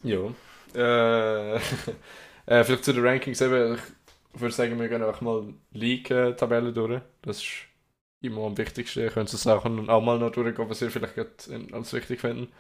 [0.03, 0.35] Ja.
[0.75, 1.57] Äh,
[2.47, 3.79] äh, vielleicht zu den Rankings eben.
[4.35, 7.03] Ich würde sagen, wir gehen einfach mal League-Tabellen durch.
[7.21, 7.53] Das ist
[8.23, 9.01] immer am wichtigsten.
[9.01, 11.19] Ihr könnt es auch, auch mal noch durchgehen, was ihr vielleicht
[11.73, 12.51] als wichtig finden.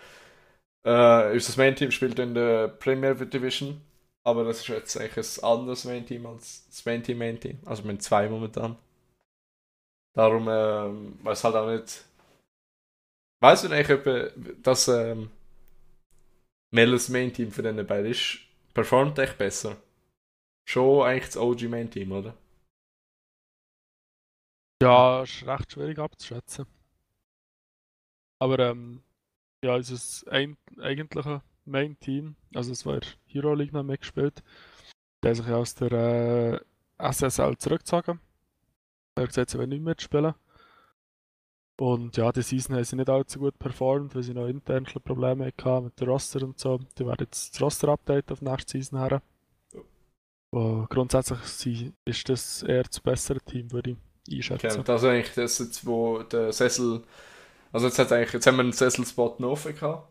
[0.85, 3.81] Äh, unser Main-Team spielt in der Premier Division.
[4.25, 7.59] Aber das ist jetzt eigentlich ein anderes Main-Team als das Main-Team Main-Team.
[7.65, 8.77] Also wir haben zwei momentan.
[10.15, 12.05] Darum ähm, weiß halt auch nicht.
[13.41, 14.31] Weißt du eigentlich, äh,
[14.63, 15.31] das ähm,
[16.73, 18.39] welches Main Team für den beiden ist?
[18.73, 19.77] Performt echt besser?
[20.67, 22.35] Schon eigentlich das OG Main Team, oder?
[24.83, 26.67] Ja, ist recht schwierig abzuschätzen.
[28.41, 29.03] Aber ähm,
[29.63, 34.43] ja, unser ein, eigentlicher Main Team, also es war Hero League noch mitgespielt,
[35.23, 36.63] der sich aus der
[37.01, 38.21] äh, SSL zurückgezogen.
[39.15, 40.35] Er hat gesagt, sie wollen nicht mehr spielen.
[41.79, 45.47] Und ja, die Season haben sie nicht allzu gut performt, weil sie noch intern Probleme
[45.47, 46.79] hatten mit dem Roster und so.
[46.99, 49.23] Die werden jetzt das Roster-Update auf nächste Season her.
[50.51, 53.97] Und grundsätzlich ist das eher das bessere Team, würde
[54.29, 54.81] ich einschätzen.
[54.81, 57.03] Und das ist eigentlich das wo der Sessel.
[57.73, 60.09] Also jetzt, hat eigentlich, jetzt haben wir einen Sessel-Spot noch offen gehabt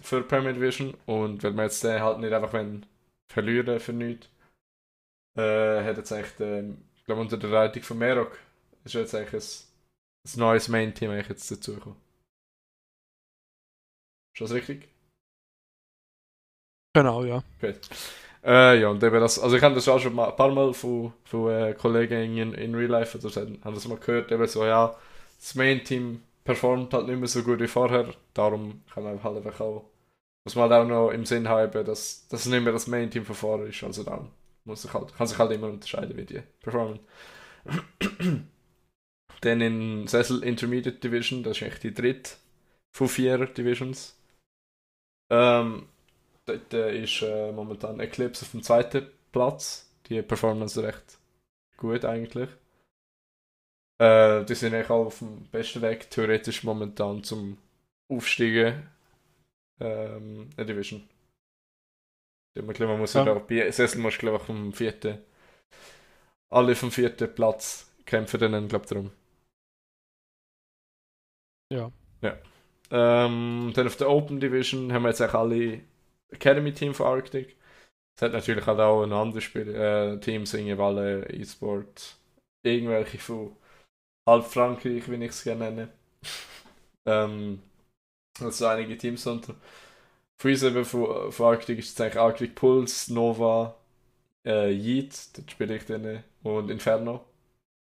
[0.00, 2.86] für Premier Division und weil wir jetzt den halt nicht einfach wenn
[3.30, 4.28] verlieren für nichts,
[5.36, 8.38] äh, hat jetzt eigentlich, den, ich glaube unter der Leitung von Merok
[8.84, 9.74] ist jetzt eigentlich ein
[10.26, 11.98] ein neues Main-Team eigentlich jetzt dazugekommen.
[14.34, 14.88] Ist das richtig?
[16.94, 17.42] Genau, ja.
[17.60, 17.80] Gut.
[18.42, 20.74] Äh, ja, und eben das, also ich habe das auch schon mal, ein paar Mal
[20.74, 24.46] von, von äh, Kollegen in, in Real Life, also haben, haben das mal gehört, eben
[24.46, 24.94] so, ja,
[25.38, 29.60] das Main-Team performt halt nicht mehr so gut wie vorher, darum kann man halt einfach
[29.60, 29.90] auch,
[30.44, 33.34] muss man halt auch noch im Sinn haben, dass das nicht mehr das Main-Team von
[33.34, 34.30] vorher ist, also dann
[34.64, 37.00] muss sich halt, kann sich halt immer unterscheiden, wie die performen.
[39.40, 42.30] Dann in Sessel Intermediate Division, das ist eigentlich die dritte
[42.92, 44.18] von vier Divisions.
[45.30, 45.88] Ähm,
[46.46, 49.90] dort äh, ist äh, momentan Eclipse auf dem zweiten Platz.
[50.06, 51.18] Die Performance recht
[51.76, 52.48] gut eigentlich.
[54.04, 57.56] Äh, die sind eigentlich auch auf dem besten Weg, theoretisch momentan zum
[58.12, 58.86] Aufsteigen
[59.80, 61.08] ähm, in Division.
[62.54, 63.34] Man, man muss ja.
[63.34, 65.18] bei Sessel muss glaube ich vom vierten
[66.52, 69.10] alle vom vierten Platz kämpfen dann glaube ich darum.
[71.72, 71.90] Ja.
[72.20, 72.38] Ja.
[72.90, 75.80] Ähm, dann auf der Open Division haben wir jetzt auch alle
[76.30, 77.56] Academy-Team von Arctic.
[78.16, 82.18] Es hat natürlich halt auch ein anderes Spiel, äh, Teams, alle E-Sport,
[82.62, 83.56] irgendwelche von
[84.26, 85.88] halb Frankreich, wie ich es gerne nenne.
[87.06, 87.62] ähm,
[88.40, 89.54] also einige Teams unter.
[90.44, 93.76] Eben von, von Arctic ist es eigentlich Arctic Pulse, Nova,
[94.44, 97.24] äh, Yeet, das spiele ich drin, und Inferno.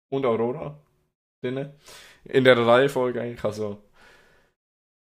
[0.09, 0.77] Und Aurora
[1.41, 1.71] drin
[2.25, 3.43] in der Reihenfolge eigentlich.
[3.43, 3.81] Also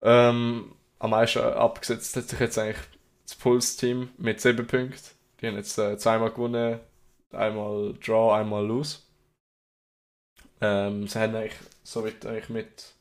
[0.02, 2.86] ähm, am meisten abgesetzt hat sich jetzt eigentlich
[3.24, 5.00] das Pulse-Team mit 7 Punkten.
[5.40, 6.80] Die haben jetzt äh, zweimal gewonnen,
[7.32, 9.00] einmal Draw, einmal Lose.
[10.60, 12.94] Ähm, sie haben eigentlich somit eigentlich mit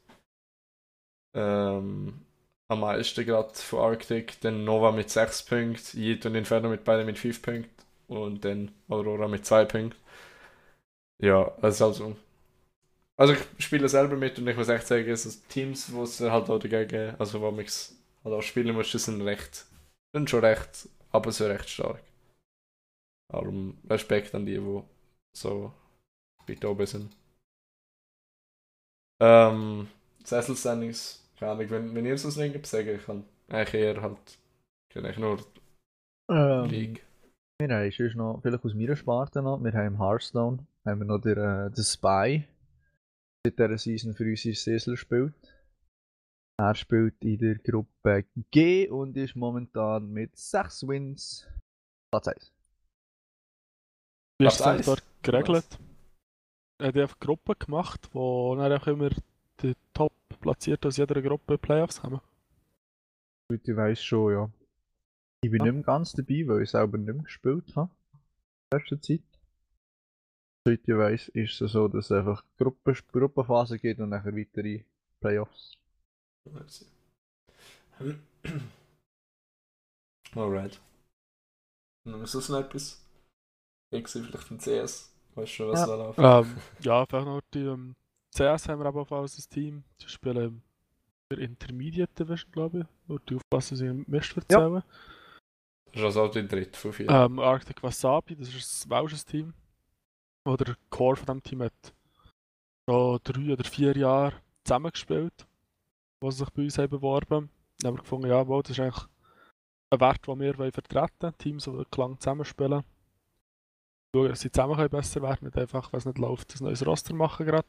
[1.34, 2.22] ähm,
[2.68, 7.06] am meisten gerade von Arctic, dann Nova mit 6 Punkten, Yeet und Inferno mit beiden
[7.06, 7.70] mit 5 Punkten
[8.08, 9.98] und dann Aurora mit 2 Punkten.
[11.20, 12.16] Ja, also, also
[13.18, 16.50] also ich spiele selber mit und ich muss echt sagen, also Teams, wo es halt
[16.50, 17.70] auch dagegen, also wo mich
[18.24, 19.66] halt auch spielen muss, sind recht,
[20.14, 22.02] sind schon recht, aber so recht stark.
[23.30, 24.84] Darum Respekt an die, die
[25.34, 25.74] so
[26.48, 27.16] weit oben sind.
[29.20, 29.88] Ähm,
[30.24, 34.18] Sesselstandings, keine Ahnung, wenn, wenn ihr so ein Ding sagen, ich kann eigentlich eher halt,
[34.90, 35.40] kann ich nur
[36.30, 37.04] ähm, League.
[37.60, 41.06] Wir haben sonst noch, vielleicht aus meiner Sparte noch, wir haben im Hearthstone, haben wir
[41.06, 42.48] noch den, äh, den Spy
[43.46, 45.34] seit dieser Season für uns in Sessel spielt.
[46.60, 51.48] Er spielt in der Gruppe G und ist momentan mit 6 Wins
[52.12, 52.52] Platz 1.
[54.40, 55.80] Wie ist es dort geregelt?
[56.80, 59.10] Er hat einfach Gruppen gemacht, wo dann einfach immer
[59.62, 62.20] die Top platziert aus jeder Gruppe Playoffs haben.
[63.52, 64.50] Ich weiß schon, ja.
[65.42, 65.66] Ich bin ja.
[65.66, 67.90] nicht mehr ganz dabei, weil ich selber nicht mehr gespielt habe.
[68.14, 68.20] In
[68.72, 69.22] der ersten Zeit
[70.68, 74.84] soweit ich weiß, ist es so, dass es einfach Gruppen, Gruppenphase gibt und nachher weitere
[75.22, 75.78] Playoffs.
[80.36, 80.82] Alright.
[82.04, 83.02] Noch sonst noch etwas?
[83.92, 85.14] Ich sehe vielleicht ein CS.
[85.38, 85.86] Weißt du schon, was ja.
[85.86, 86.20] da läuft?
[86.20, 87.96] Ähm, ja, vielleicht noch die ähm,
[88.36, 89.84] CS haben wir aber auch als Team.
[90.02, 90.62] Die spielen in
[91.32, 92.86] der Intermediate Division, glaube ich.
[93.12, 94.76] Und die aufpassen, dass sie nicht Mist erzählen.
[94.76, 94.84] Ja.
[95.86, 97.10] Das ist also auch die dritte von vier.
[97.10, 99.54] Ähm, Arctic Wasabi, das ist ein welsches Team
[100.48, 101.94] oder der Core von dem Team hat
[102.90, 105.46] schon drei oder vier Jahre zusammengespielt,
[106.24, 107.50] die sich bei uns haben beworben.
[107.80, 109.06] Dann haben wir gefunden, ja, wow, das ist eigentlich
[109.92, 111.38] ein Wert, den wir vertreten wollen.
[111.38, 112.84] Teams, die lang zusammenspielen.
[114.16, 117.46] Schauen, dass sie zusammen besser werden, nicht einfach, es nicht läuft, ein neues Roster machen
[117.46, 117.68] gerade.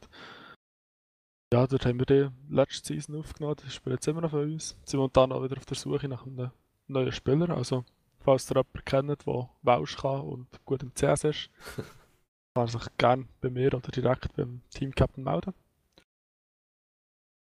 [1.51, 4.69] Ja, dort haben wir die letzte Season aufgenommen, die spielen jetzt immer noch für uns.
[4.83, 6.51] Sie sind momentan auch wieder auf der Suche nach einem
[6.87, 7.85] neuen Spieler, also
[8.19, 11.49] falls ihr jemanden kennt, der Welsh kann und gut im CS ist,
[12.55, 15.53] kann sich gerne bei mir oder direkt beim Team Captain melden.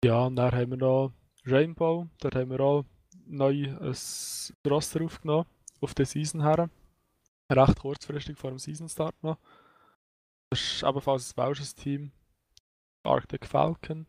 [0.05, 1.12] Ja, und dann haben wir noch
[1.44, 2.85] Rainbow, dort haben wir auch
[3.26, 3.96] neu ein
[4.66, 5.46] Roster aufgenommen,
[5.81, 6.70] auf der Season her.
[7.50, 9.38] Recht kurzfristig vor dem Season Start noch.
[10.50, 12.12] Das ist ebenfalls ein welsches Team.
[13.02, 14.06] Arctic Falcon.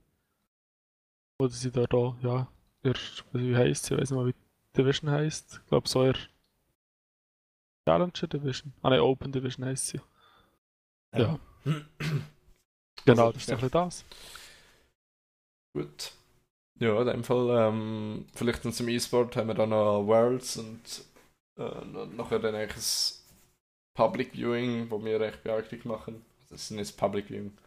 [1.40, 2.48] Oder sie da, da ja,
[2.84, 2.94] ihr,
[3.34, 5.60] wie heisst sie, ich weiß nicht mal, wie die Division heisst.
[5.64, 6.16] Ich glaube, so ihr
[7.88, 8.74] Challenger Division.
[8.82, 10.02] Ah, nein, Open Division heisst sie.
[11.16, 11.40] Ja.
[13.04, 13.56] Genau, das ist ja.
[13.56, 14.06] ein bisschen das.
[15.74, 16.12] Gut.
[16.80, 21.04] Ja, in dem Fall, ähm, vielleicht dann zum E-Sport haben wir dann noch Worlds und
[21.58, 23.16] äh, noch- nachher dann eigentlich
[23.94, 26.26] Public Viewing, wo wir echt bei Arctic machen.
[26.50, 27.58] Das sind jetzt Public Viewing.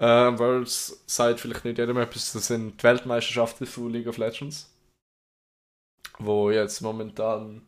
[0.00, 4.72] Äh, Worlds sagt vielleicht nicht jedem etwas, das sind die Weltmeisterschaften von League of Legends.
[6.18, 7.66] Wo jetzt momentan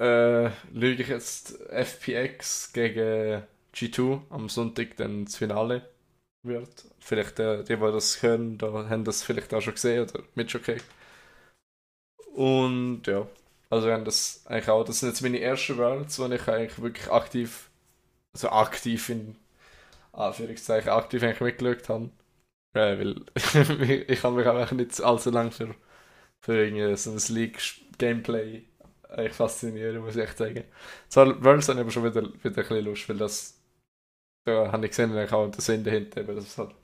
[0.00, 3.42] äh, lüge ich jetzt FPX gegen
[3.74, 5.88] G2 am Sonntag dann das Finale
[6.44, 6.84] wird.
[7.00, 10.50] Vielleicht äh, die, die das hören, da haben das vielleicht auch schon gesehen oder mit
[10.50, 10.84] schon gekriegt.
[12.34, 13.26] Und ja,
[13.70, 17.10] also haben das eigentlich auch, das sind jetzt meine ersten Worlds, wo ich eigentlich wirklich
[17.10, 17.70] aktiv,
[18.34, 19.36] also aktiv in
[20.12, 22.10] Anführungszeichen, aktiv eigentlich mitgeschaut habe.
[22.74, 25.74] Äh, weil ich kann mich auch nicht allzu lange für,
[26.42, 28.64] für irgendwie so ein League-Gameplay
[29.10, 30.64] eigentlich faszinieren, muss ich echt sagen.
[31.08, 33.58] So, Worlds habe ich aber schon wieder, wieder ein bisschen Lust, weil das
[34.44, 36.74] da habe ich gesehen, eigentlich auch den Sinn dahinter, dass, es halt,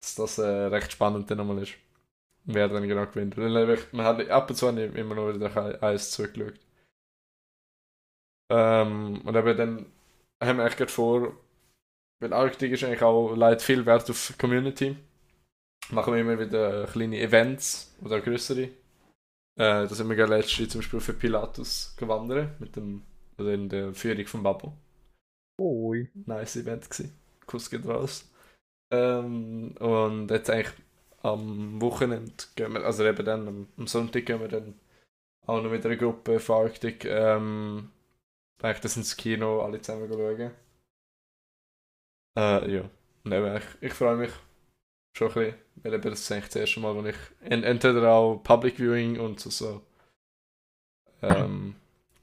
[0.00, 1.74] dass das äh, recht spannend dann nochmal ist.
[2.44, 3.36] Wer dann genau gewinnt.
[3.36, 6.58] Man hat ab und zu immer noch wieder eins zurückgeschaut.
[8.50, 9.86] Ähm, und eben dann
[10.42, 11.36] haben wir echt gerade vor,
[12.20, 14.96] weil Arctic ist eigentlich auch leider viel Wert auf Community.
[15.90, 18.62] Machen wir immer wieder kleine Events oder größere.
[18.62, 18.70] Äh,
[19.56, 23.02] da sind wir gerade letztes Jahr zum Beispiel für Pilatus gewandert, mit dem,
[23.36, 24.72] also in der Führung von Babo
[25.60, 26.08] Oi.
[26.26, 27.12] nice Event gewesen.
[27.46, 28.30] Kuss geht raus.
[28.90, 30.72] Ähm, und jetzt eigentlich
[31.22, 34.74] am Wochenende gehen wir, also eben dann am, am Sonntag gehen wir dann
[35.46, 37.90] auch noch mit einer Gruppe Arctic ähm,
[38.60, 40.52] eigentlich das ins Kino alle zusammen schauen.
[42.38, 42.90] Äh, ja.
[43.24, 44.30] Und eben, ich, ich freue mich
[45.16, 48.12] schon ein bisschen, weil eben das ist eigentlich das erste Mal, wo ich en, entweder
[48.12, 49.82] auch Public Viewing und so, so
[51.22, 51.74] ähm,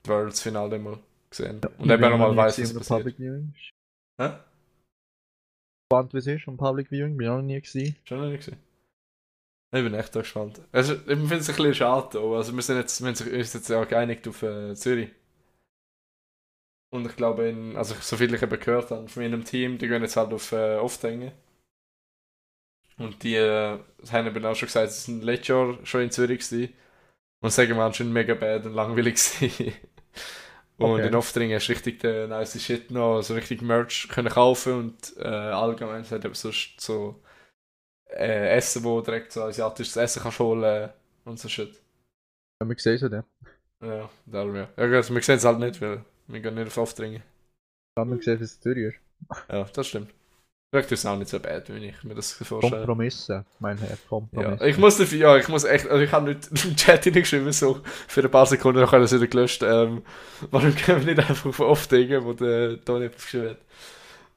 [0.06, 1.62] die Worlds Finale mal gesehen.
[1.78, 2.88] und eben nochmal weiß, was passiert.
[2.88, 3.54] Public Viewing.
[4.20, 4.40] Hä?
[5.92, 7.96] Spannend, wie es ist, um Public Viewing, bin ich auch noch nie gewesen.
[8.04, 8.69] Schon noch nicht gesehen.
[9.72, 10.62] Ich bin echt gespannt.
[10.72, 12.20] Also, ich finde es ein bisschen schade.
[12.20, 12.36] auch.
[12.38, 15.10] Also, wir sind jetzt, wir sich- uns jetzt ja geeinigt auf äh, Zürich.
[16.92, 19.88] Und ich glaube, in, also so viel ich eben gehört habe von meinem Team, die
[19.88, 21.32] gehen jetzt halt auf äh, Ofthängen.
[22.98, 23.80] Und die äh,
[24.12, 26.74] haben eben auch schon gesagt, sie sind letztes Jahr schon in Zürich gewesen.
[27.42, 29.74] Und sagen wir anscheinend mega bad und langweilig gewesen.
[30.78, 31.08] Und Okay.
[31.08, 35.26] in Oftringen ist richtig der nice Shit noch, so richtig Merch können kaufen und äh,
[35.28, 37.22] allgemein es hat eben sonst so
[38.10, 40.90] äh, Essen, wo direkt so asiatisches Essen kannst holen
[41.26, 41.80] und so Shit.
[42.62, 43.24] Ja, wir sehen es ja.
[43.82, 44.70] Ja, darum ja.
[44.78, 47.24] Ja, also wir sehen es halt nicht, weil wir gehen nicht auf Oftringen.
[47.96, 48.66] Wir haben gesehen, wie es ist.
[49.50, 50.14] Ja, das stimmt.
[50.72, 52.82] Vielleicht ist es auch nicht so bad, wie ich mir das vorstelle.
[52.86, 53.98] Kompromisse, mein Herr,
[54.32, 54.68] Ja, Kompromisse.
[54.68, 57.82] ich muss dafür, ja, ich muss echt, also ich habe nicht im Chat hineingeschrieben, so
[58.08, 59.64] für ein paar Sekunden, ich es wieder gelöscht.
[59.64, 60.04] Ähm,
[60.52, 63.58] warum gehen wir nicht einfach auf Oftingen, wo der Toni geschrieben hat?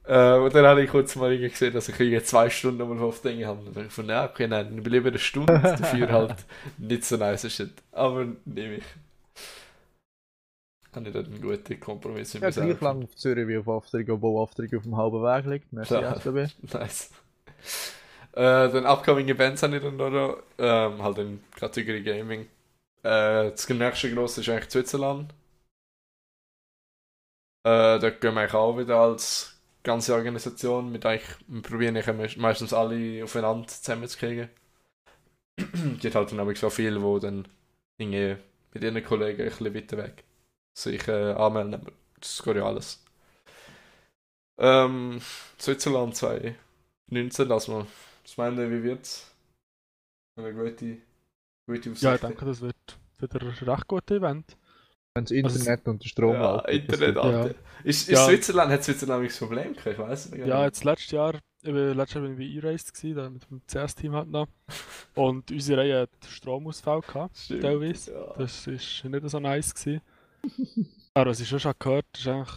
[0.05, 3.03] Äh, und dann habe ich kurz mal gesehen, dass ich irgendwie zwei Stunden mal auf
[3.03, 3.61] Oftingen habe.
[3.61, 6.45] Und dann ich von, ja, okay, nein, ich bin lieber eine Stunde, dafür halt
[6.79, 7.71] nicht so nice Shit.
[7.93, 8.85] Aber nehme ich.
[10.95, 13.69] Habe ich dort einen guten Kompromiss mit Ja, mir selber lang auf Zürich wie auf
[13.69, 15.73] Afterig, obwohl Afterig auf dem halben Weg liegt.
[15.73, 16.15] Merci, Ja.
[16.17, 16.49] SBB.
[16.75, 17.11] Nice.
[18.33, 22.43] Äh, dann Upcoming Events habe ich dann noch, ähm, halt in Kategorie Gaming.
[23.03, 25.33] Äh, das nächste grosse ist eigentlich Switzerland.
[27.65, 29.52] Äh, dort gehen wir auch wieder als
[29.85, 34.51] ganze Organisation mit eigentlich, wir probieren eigentlich me- meistens alle aufeinander zusammenzukriegen.
[36.01, 37.49] Gibt halt dann aber so viele, die dann
[37.99, 38.37] irgendwie
[38.75, 40.25] mit ihren Kollegen ein bisschen weiter weg
[40.75, 43.05] sich äh, anmelden, aber das geht ja alles.
[44.59, 45.21] Ähm,
[45.61, 47.87] Switzerland 2019, lass mal.
[48.23, 49.31] Was meint ihr, wie wird's?
[50.37, 50.99] Eine gute,
[51.67, 52.03] gute Aussicht.
[52.03, 52.77] Ja, ich denke, das wird
[53.19, 54.57] wieder ein recht gutes Event.
[55.15, 57.55] Wenn das Internet und der Strom ja, läuft, Internet, das- Alter.
[57.85, 58.25] Ist, ist Ja.
[58.27, 59.87] Switzerland, hat Switzerland ein Problem gehabt?
[59.87, 60.47] Ich weiß nicht.
[60.47, 64.13] Ja, jetzt letztes Jahr, letztes Jahr bin ich bei E-Raced gewesen, da mit dem CS-Team
[64.15, 64.49] halt noch.
[65.15, 68.13] Und unsere Reihe hat Stromausfall gehabt, Stimmt, teilweise.
[68.13, 68.35] Ja.
[68.39, 70.01] Das ist nicht so nice gewesen.
[71.15, 72.55] Aber was ich schon schon gehört, ist eigentlich,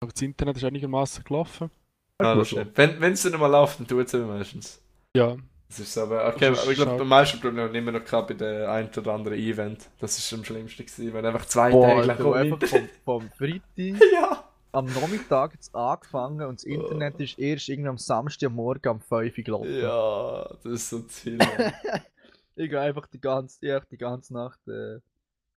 [0.00, 1.70] das Internet ist einigermaßen gelaufen.
[2.18, 2.76] Ah, gut das stimmt.
[2.76, 4.82] Wenn es dann mal läuft, dann tut es meistens.
[5.14, 5.36] Ja,
[5.68, 7.92] Das ist so, aber, okay, ist aber ich glaube, beim meisten Problem haben wir immer
[7.92, 9.88] noch gehabt bei der ein oder anderen Event.
[10.00, 12.70] Das ist am schlimmsten gewesen, wenn einfach zwei Boah, Tage lang einfach kommt.
[12.70, 13.62] vom, vom Freitag
[14.12, 14.44] Ja!
[14.72, 19.44] am Nachmittag hat's angefangen und das Internet ist erst irgendwie am Samstagmorgen um 5 Uhr
[19.44, 19.80] gelaufen.
[19.80, 21.30] Ja, das ist so.
[21.30, 21.48] Mann.
[22.56, 25.00] ich gehe einfach die ganze, ich die ganze Nacht äh,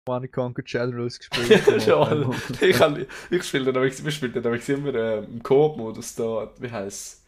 [0.05, 1.85] Command Conquer Generals gespielt.
[1.85, 2.25] ja,
[2.61, 7.23] ich, ich spiele dann, wir spielen dann immer äh, im Coop-Modus da, wie heißt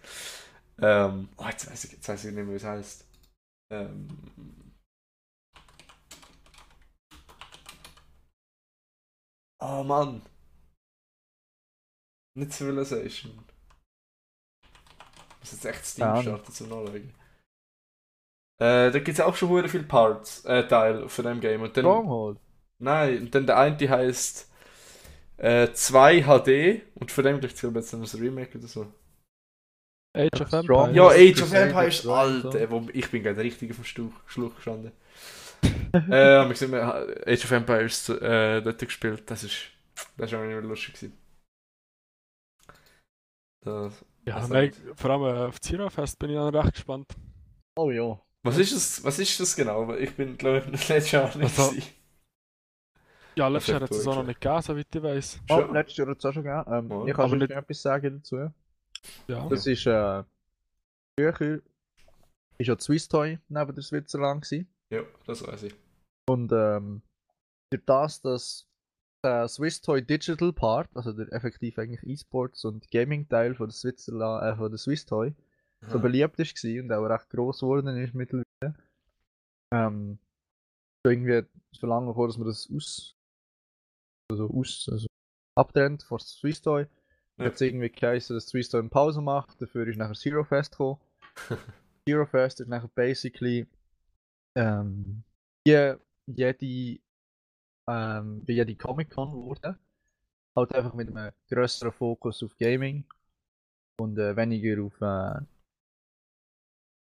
[0.82, 3.06] ähm, oh, jetzt weiß ich, jetzt weiß ich nicht mehr, wie es heißt.
[3.72, 4.08] Ähm,
[9.60, 10.22] oh Mann.
[12.36, 13.46] Nicht Civilization.
[15.40, 16.22] Das ist jetzt echt Steam Ja.
[16.22, 17.14] starten zum Nachschauen.
[18.60, 21.62] Äh, da gibt es auch schon hure viele Parts, äh, Teil von dem Game.
[21.62, 22.40] Und dann, Stronghold.
[22.80, 24.50] Nein, und dann der eine die heißt
[25.38, 27.64] äh, 2 HD und von dem es jetzt
[27.94, 28.88] ein Remake oder so.
[30.14, 30.52] Age of.
[30.54, 30.96] Empires.
[30.96, 32.06] Ja, Age of Empires.
[32.08, 34.92] Alter, wo, ich bin gerade richtig auf dem Stuhl, Schluch gestanden.
[35.94, 39.56] äh, haben wir gesehen, Age of Empires äh, dort gespielt, das ist,
[40.18, 41.18] das ist auch nicht mehr lustig gewesen.
[43.64, 43.94] Das,
[44.26, 47.08] Ja, Also- nein, vor allem äh, auf Zero Fest bin ich dann recht gespannt.
[47.78, 48.20] Oh ja.
[48.44, 49.94] was ist das, was ist das genau?
[49.96, 51.76] Ich bin, glaube ich, letztes Jahr nicht Also-.
[53.36, 55.40] Ja, letztes Jahr hat es auch noch nicht gegeben, soweit ich weiß.
[55.52, 56.64] Oh, letztes Jahr hat es auch schon gegeben.
[56.68, 57.06] Ähm, Ja.
[57.06, 58.52] ich kann Aber schon nicht- etwas sagen dazu.
[59.28, 59.48] Ja.
[59.50, 60.24] Das ist, äh,
[61.18, 61.62] früher
[62.58, 64.68] ist ja Swiss Toy neben der Switzerland gewesen.
[64.90, 65.76] Ja, das weiß ich.
[66.30, 67.02] Und ähm,
[67.72, 68.68] durch das, dass
[69.24, 74.44] der Swiss Toy Digital Part, also der effektiv eigentlich E-Sports und Gaming-Teil von der Switzerland,
[74.44, 75.34] äh, von der Swiss Toy,
[75.88, 78.76] so beliebt ist gewesen und auch recht gross geworden ist mittlerweile.
[79.74, 80.20] Ähm,
[81.04, 81.44] so irgendwie
[81.80, 83.16] Verlangen gekommen, dass man das aus,
[84.32, 85.08] also aus, also
[85.58, 86.86] abtrennt von Swiss Toy.
[87.38, 87.48] Ja.
[87.48, 91.00] Es irgendwie geheißen, dass Toy eine Pause macht, dafür ist nachher Zero Fest gekommen.
[92.08, 93.68] Zero Fest ist nachher basically
[94.56, 95.24] ähm,
[95.66, 95.96] je,
[96.28, 97.00] jede,
[97.88, 99.78] ähm, wie jede Comic-Con wurde.
[100.56, 103.06] Halt einfach mit einem größeren Fokus auf Gaming
[104.00, 105.46] und äh, weniger auf, äh,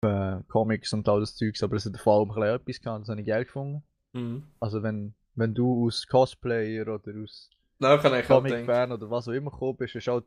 [0.02, 2.80] auf äh, Comics und all das Zeugs, aber es hat vor allem ein bisschen etwas
[2.80, 3.82] gehabt, das habe ich geil gefunden.
[4.12, 4.44] Mhm.
[4.60, 7.50] Also wenn, wenn du aus Cosplayer oder aus
[7.80, 8.66] Nein, kann ich auch denken.
[8.66, 10.22] Comic-Fan oder was auch immer gekommen bist, du auch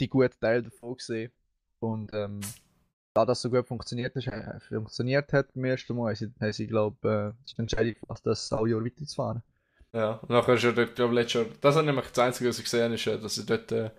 [0.00, 1.32] die guten Teile davon gesehen.
[1.80, 2.40] Und ähm,
[3.14, 6.52] da das so gut funktioniert, ist, äh, funktioniert hat beim ersten Mal, haben sie, haben
[6.52, 9.42] sie glaube äh, ist die Entscheidung gefasst, das alle Jahr weiterzufahren.
[9.92, 12.58] Ja, und nachher ist ja dort, glaube letztes Jahr, das ist nämlich das Einzige, was
[12.58, 13.90] ich gesehen habe, ist, ja, dass er dort äh,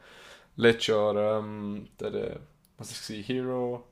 [0.56, 2.40] letztes Jahr, ähm, der, äh,
[2.78, 3.86] was ist es, Hero,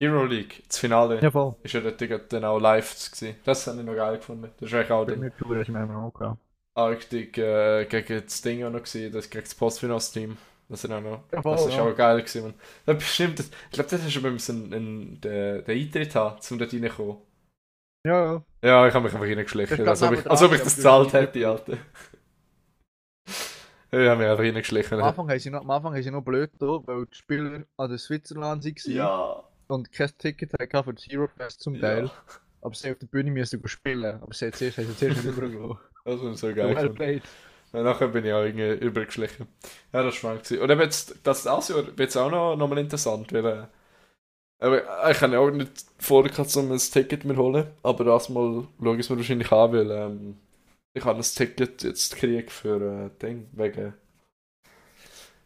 [0.00, 1.56] Hero League, das Finale, Ja, voll.
[1.62, 3.36] ist ja dort dann auch live gewesen.
[3.44, 4.50] Das habe ich noch geil gefunden.
[4.60, 6.43] Das ist eigentlich auch Bei mir ist mir auch gehabt.
[6.74, 10.36] Arctic äh, gegen das Ding auch noch gewesen, das gegen das Postfinals-Team.
[10.68, 11.82] Das, sind auch noch, das ist ja.
[11.82, 12.42] auch geil gewesen.
[12.42, 12.54] Man.
[12.86, 16.72] Das bestimmt, das, ich glaube, das hast du beim den, den Eintritt haben, um dort
[16.72, 17.16] reinzukommen.
[18.06, 18.44] Ja, ja.
[18.62, 19.86] Ja, ich habe mich einfach reingeschlichen.
[19.88, 21.78] Als ob ich, als ob ich das gezahlt du- hätte, Alter.
[23.92, 24.98] Ja, ich habe mich einfach reingeschlichen.
[24.98, 27.98] Am Anfang haben sie noch, am Anfang noch blöd da, weil die Spieler an der
[27.98, 29.44] Switzerland waren Ja.
[29.68, 32.06] und kein Ticket hatten für Zero Fest zum Teil.
[32.06, 32.12] ja.
[32.64, 34.20] Aber sie auf der Bühne müssen spielen.
[34.20, 35.24] Aber sie hat zuerst, haben sie zuerst.
[36.06, 36.74] Das war so geil.
[36.74, 36.94] Well gefunden.
[36.94, 37.22] played.
[37.72, 39.48] Ja, nachher bin ich auch irgendwie übergeschlichen.
[39.92, 40.60] Ja, das war gewesen.
[40.60, 43.66] Und eben jetzt, das das Jahr wird es auch noch, noch mal interessant, weil äh,
[44.58, 48.66] aber ich habe auch nicht vor, gehabt, um ein Ticket mir holen, aber das mal
[48.82, 50.36] schaue ich es mir wahrscheinlich an, weil ähm,
[50.94, 53.94] ich habe ein Ticket jetzt gekriegt für äh, Ding, wegen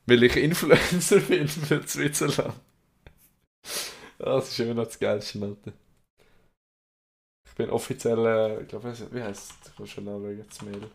[0.07, 2.55] weil ich Influencer bin für Switzerland.
[4.19, 5.73] Das ist immer noch das Geilste, Alter.
[7.59, 9.73] Ich bin offiziell, äh, ich glaube, wie heißt es?
[9.73, 10.91] Ich muss schon nachschauen, das Mail.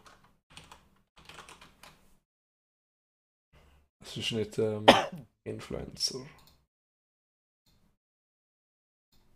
[4.01, 4.85] Es ist nicht ähm,
[5.43, 6.25] Influencer.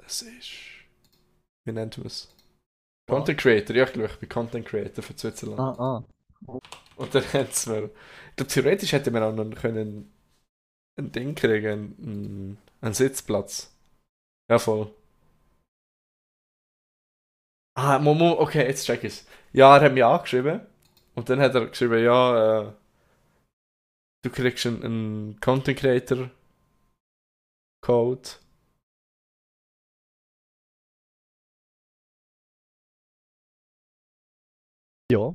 [0.05, 0.51] Es ist.
[1.65, 2.33] Wie nennt man es?
[3.09, 5.59] Content Creator, ja, ich glaube, ich bin Content Creator für Switzerland.
[5.59, 6.05] Ah,
[6.47, 6.59] ah.
[6.95, 7.83] Und dann hätten sie mir.
[8.29, 10.13] Ich glaube, theoretisch hätte man auch noch können
[10.97, 13.75] ein Ding kriegen, einen, einen Sitzplatz.
[14.49, 14.93] Ja, voll.
[17.77, 19.25] Ah, Momo, okay, jetzt check ich's.
[19.53, 20.61] Ja, er hat mich angeschrieben.
[21.15, 22.71] Und dann hat er geschrieben, ja, äh,
[24.21, 26.29] du kriegst einen, einen Content Creator
[27.81, 28.37] Code.
[35.09, 35.33] Ja.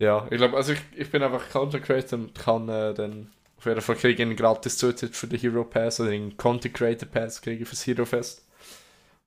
[0.00, 3.66] Ja, ich glaube, also ich, ich bin einfach Content Creator und kann äh, dann auf
[3.66, 7.08] jeden Fall kriege ich einen gratis Zutritt für den Hero Pass oder einen Content Creator
[7.08, 8.48] Pass kriege ich fürs Hero Fest.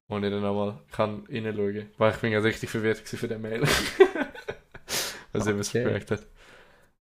[0.09, 1.89] Und ich dann nochmal kann reinschauen.
[1.97, 3.61] Weil ich bin ja richtig verwirrt für den Mail.
[5.34, 5.84] Was ich mir Okay.
[5.84, 6.25] Projekt hat.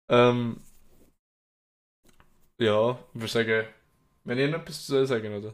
[0.09, 0.62] Ähm,
[2.59, 3.68] ja, ich würde sagen,
[4.24, 5.53] wenn ihr noch etwas zu sagen, oder?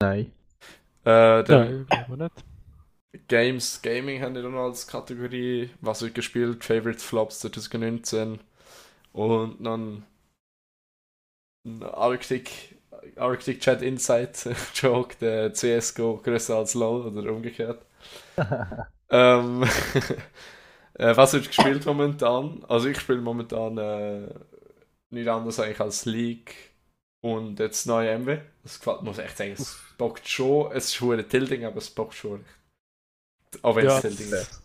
[0.00, 0.32] Nein.
[1.04, 3.28] Äh, dann, Nein, glaube nicht.
[3.28, 8.40] Games, Gaming haben wir noch als Kategorie, was wird gespielt, Favorite Flops 2019
[9.12, 10.04] und dann
[11.82, 12.76] Arctic
[13.16, 17.84] Arctic Chat Insight Joke, der CSGO größer als LOL oder umgekehrt.
[19.10, 19.64] ähm,
[20.94, 22.64] äh, was wird gespielt momentan?
[22.68, 24.34] Also ich spiele momentan äh,
[25.10, 26.54] nichts anderes eigentlich als League
[27.22, 28.40] und jetzt neue MW.
[28.62, 30.72] Das gefällt mir echt sagen, es bockt schon.
[30.72, 32.44] Es ist ein Tilting, aber es bockt schon.
[33.62, 34.59] Auch wenn Ja, es Tilting ist.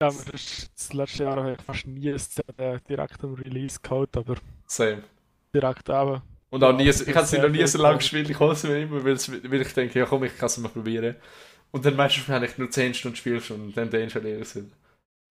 [0.00, 3.34] Ja, aber das, ist- das letzte Jahr habe ich fast nie ein CD direkt am
[3.34, 4.36] Release geholt, aber
[4.66, 5.04] Same.
[5.54, 6.22] direkt eben.
[6.50, 8.62] Und auch Ja, nie, ich habe sie noch nie so lange gespielt, ich hole es
[8.62, 11.16] mir immer, weil, es- ich denke, ja komm, ich kann es mal probieren.
[11.72, 14.68] Und dann meistens habe ich nur 10 Stunden Spielstunde und dann deinstalliere ich es wieder.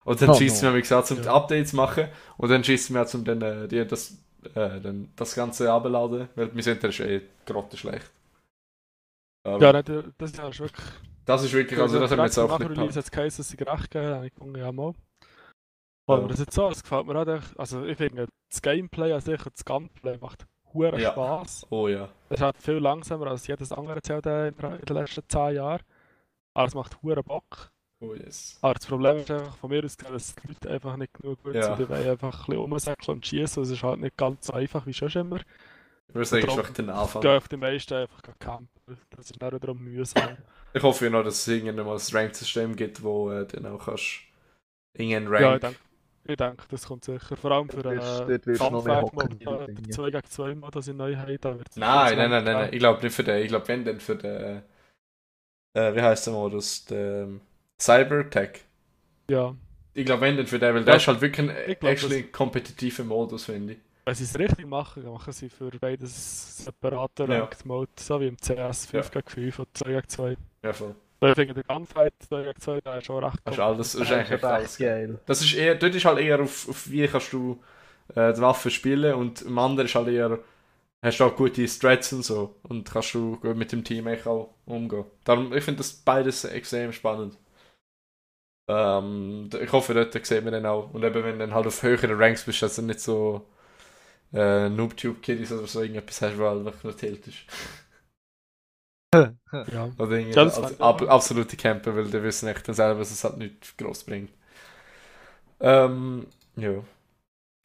[0.04, 0.64] Und dann Oh, schießt no.
[0.64, 1.28] mir, wie gesagt, zum Ja.
[1.28, 2.08] Updates machen
[2.38, 4.18] und dann schießt mir zum dann, äh, die, das,
[4.54, 8.10] äh, dann das Ganze abladen, weil wir sind ist eh grottenschlecht.
[9.44, 9.88] Aber Ja, nicht,
[10.18, 10.84] das ist wirklich.
[11.24, 12.96] Das ist wirklich, also das haben wir jetzt auch nicht gepackt.
[12.96, 14.24] es geheißen, dass sie gerecht gegeben haben.
[14.24, 14.94] Ich gefunden, ja mal.
[16.08, 16.14] Ja.
[16.16, 17.40] Aber das jetzt so, das gefällt mir auch.
[17.58, 21.12] Also ich finde, das Gameplay an sich, das Gunplay macht hure Ja.
[21.12, 21.66] Spaß.
[21.70, 22.08] Oh ja.
[22.28, 25.82] Es ist halt viel langsamer als jedes andere Zelda in den letzten 10 Jahren.
[26.54, 27.70] Aber es macht hure Bock.
[28.00, 28.58] Oh yes.
[28.60, 31.54] Aber das Problem ist einfach von mir aus, dass die Leute einfach nicht genug gut
[31.54, 31.62] Ja.
[31.62, 31.78] sind.
[31.78, 33.62] Die wollen einfach ein bisschen rumsäckeln und schießen.
[33.62, 35.40] Es ist halt nicht ganz so einfach wie schon immer.
[36.08, 37.22] Ich würde sagen, ist wirklich den Anfang.
[37.22, 38.68] Gehen auf die meisten einfach campen.
[39.10, 40.36] Das ist dann wiederum mühsam.
[40.74, 43.84] Ich hoffe ja noch, dass es irgendwann mal ein Rank-System gibt, wo äh, dann auch
[43.84, 44.22] kannst
[44.92, 45.42] irgendeinen Rank...
[45.42, 45.78] Ja, ich denke,
[46.26, 47.36] ich denke, das kommt sicher.
[47.36, 49.88] Vor allem für äh, äh, Dinge.
[49.90, 52.68] 2 gegen 2 Mod, das ich neu habe, da wird Nein, nein, nein, nein, nein.
[52.72, 53.42] Ich glaube nicht für den.
[53.42, 54.62] Ich glaube, wenn, dann für den.
[55.74, 56.84] Äh, wie heißt der Modus?
[56.86, 57.40] Der ähm,
[57.80, 58.64] Cybertech.
[59.28, 59.54] Ja,
[59.94, 62.24] Ich glaube, wenn, dann für den, weil der ist halt wirklich ein ich glaub, actually
[62.24, 63.78] kompetitiver Modus, finde ich.
[64.04, 67.40] wenn sie es richtig machen, machen sie für beides separaten Ja.
[67.40, 70.36] Ranked Mode, so wie im CS 5 gegen 5 oder 2 gegen 2.
[70.64, 70.94] Ja, voll.
[71.20, 73.92] Ich finde, der Gunfight 2 gegen 2, der ist schon recht Das ist alles.
[73.92, 74.78] Das ist eigentlich echt alles.
[74.78, 75.20] geil.
[75.26, 77.62] Das ist eher, dort ist halt eher auf, auf wie kannst du
[78.14, 80.38] äh, die Waffe spielen und im anderen ist halt eher,
[81.02, 84.54] hast du auch gute Strats und so und kannst du gut mit dem Team auch
[84.66, 85.04] umgehen.
[85.24, 87.38] Darum, ich finde das beides extrem spannend.
[88.68, 90.92] Ähm, ich hoffe, dort sehen wir dann auch.
[90.94, 93.46] Und eben, wenn du dann halt auf höheren Ranks bist, dass du nicht so
[94.32, 97.38] äh, Noob-Tube-Kiddies oder so irgendetwas hast, weil einfach nur Tilt ist.
[99.66, 99.90] Ja.
[99.98, 103.10] Oder irgendwie Ja, das als ab, absolute Camper, weil die wissen echt dann selber, dass
[103.10, 104.30] es halt nicht groß bringt.
[105.60, 106.82] Ähm, ja.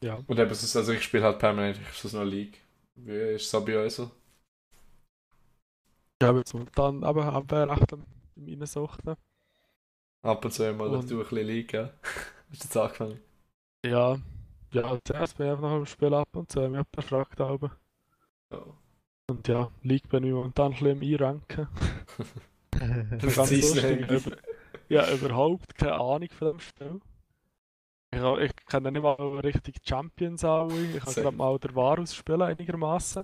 [0.01, 0.23] ja.
[0.27, 2.59] Und eben, sonst- also ich spiele halt permanent, ich ist noch League.
[2.95, 4.11] Wie ist es so bei euch so?
[6.21, 8.05] Ich habe jetzt momentan aber aber recht am-
[8.37, 9.15] im Reinsuchten.
[10.21, 11.91] Ab und zu mal Und- du ein bisschen League, ja?
[12.51, 13.19] Hast du jetzt angefangen?
[13.85, 14.17] Ja.
[14.73, 17.71] Ja, zuerst bin ich einfach noch am Spiel ab und zu, mich befragt aber.
[18.51, 18.59] Ja.
[19.30, 21.67] Und ja, League bin ich momentan ein bisschen im Einranken.
[23.19, 24.09] Das Ganz ist lustig.
[24.09, 24.38] Über,
[24.88, 27.01] ja, überhaupt keine Ahnung von dem Spiel.
[28.11, 30.73] Ich, ich kenne nicht mal richtig Champions alle.
[30.82, 33.23] Ich kann gerade mal der Varus spielen einigermaßen.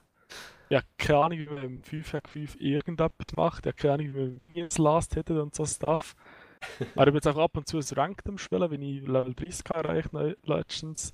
[0.70, 3.66] Ich habe keine Ahnung, wie man im 5 gegen 5 irgendetwas macht.
[3.66, 6.16] Ich habe keine Ahnung, wie man ins Last hittet und so Stuff.
[6.96, 9.34] Aber ich bin jetzt auch ab und zu ein Ranked am Spielen, wenn ich Level
[9.34, 10.10] 30 erreicht
[10.44, 11.14] letztens.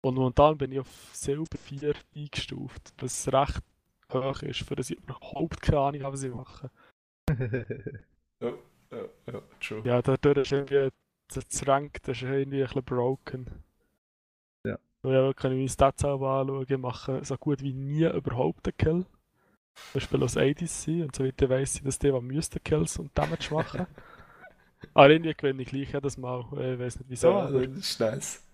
[0.00, 3.62] Und momentan bin ich auf Silber 4 eingestuft, was recht
[4.12, 6.70] hoch ist, für das ich überhaupt keine Ahnung habe, was ich mache.
[8.90, 9.82] Ja, ja, true.
[9.84, 10.90] Ja, dadurch ist irgendwie
[11.28, 13.46] das Rank, das ist irgendwie ein bisschen broken.
[14.66, 14.78] Ja.
[15.02, 18.76] Weil ja, kann ich meine Stats auch anschauen, mache so gut wie nie überhaupt einen
[18.76, 19.06] Kill.
[19.94, 23.16] Ich spiele als ADC und so weiter weiss ich, dass die, die müssten Kills und
[23.16, 23.86] Damage machen.
[24.94, 26.40] Aber irgendwie gewinne ich gleich jedes Mal.
[26.52, 27.30] Ich weiß nicht wieso.
[27.30, 28.47] Ja, das ist nice.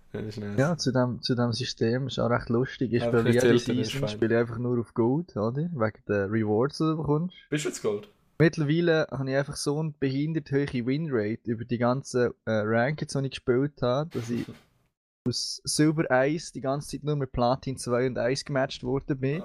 [0.56, 2.92] Ja, zu dem, zu dem System ist auch recht lustig.
[2.92, 5.62] Ich spiele jede Season spiele ich einfach nur auf Gold, oder?
[5.72, 7.36] Wegen der Rewards, die du bekommst.
[7.50, 8.08] Bist du jetzt Gold?
[8.38, 13.18] Mittlerweile habe ich einfach so eine behindert hohe Winrate über die ganzen äh, Rankings, die
[13.26, 14.44] ich gespielt habe, dass ich
[15.28, 19.42] aus Silber 1 die ganze Zeit nur mit Platin 2 und 1 gematcht worden bin.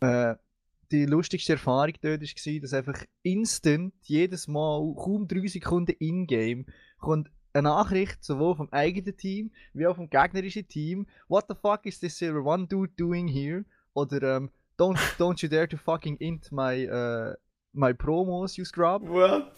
[0.00, 0.36] Ah, Äh,
[0.92, 6.66] die lustigste Erfahrung dort war, dass einfach instant, jedes Mal, kaum 3 Sekunden in-game,
[6.98, 11.06] kommt eine Nachricht sowohl vom eigenen Team wie auch vom gegnerischen Team.
[11.28, 13.64] What the fuck is this Silver One Dude doing here?
[13.94, 17.34] Oder ähm, don't, don't you dare to fucking int my, äh,
[17.72, 19.02] my promos, you scrub.
[19.08, 19.52] What?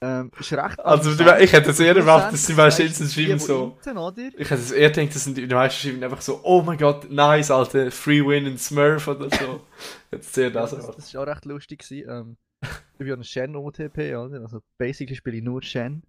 [0.00, 3.76] Ähm, ist recht Also, ich hätte es eher erwartet, dass die meisten Instanz schreiben so.
[3.84, 4.32] inten?
[4.38, 7.50] Ich hätte es eher gedacht, dass die meisten schreiben einfach so, oh mein Gott, nice,
[7.50, 9.60] Alter, Free Win in Smurf oder so.
[10.12, 10.70] Jetzt sehr das.
[10.70, 11.80] Ja, das, das ist auch recht lustig.
[11.80, 12.08] Gewesen.
[12.08, 14.40] Ähm, ich bin ja ein Shen OTP, oder?
[14.42, 16.04] Also basically spiele ich nur Shen.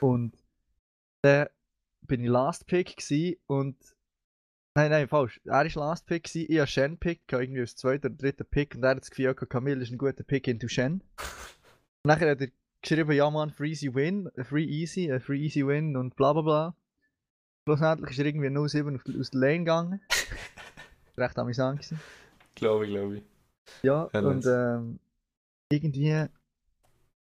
[0.00, 0.34] Und
[1.22, 1.48] dann
[2.02, 3.76] bin ich Last Pick gewesen und.
[4.76, 5.40] Nein, nein, falsch.
[5.44, 6.46] Er war Last Pick, gewesen.
[6.48, 9.34] ich habe Shen Pick, irgendwie als zweiter oder dritter Pick und er hat das Gefühl,
[9.34, 10.92] gehabt, Camille ist ein guter Pick into Shen.
[10.92, 11.02] Und
[12.04, 12.48] nachher hat er
[12.80, 16.42] geschrieben, ja man, free easy win, free easy, äh, free easy win und bla bla
[16.42, 16.76] bla.
[17.66, 20.00] Schlussendlich ist er irgendwie 07 auf, aus der Lane gegangen.
[21.16, 22.00] Recht amüsant gewesen.
[22.54, 23.22] Glaube ich, glaube ich.
[23.82, 25.00] Ja, Ja, und ähm,
[25.70, 26.26] irgendwie,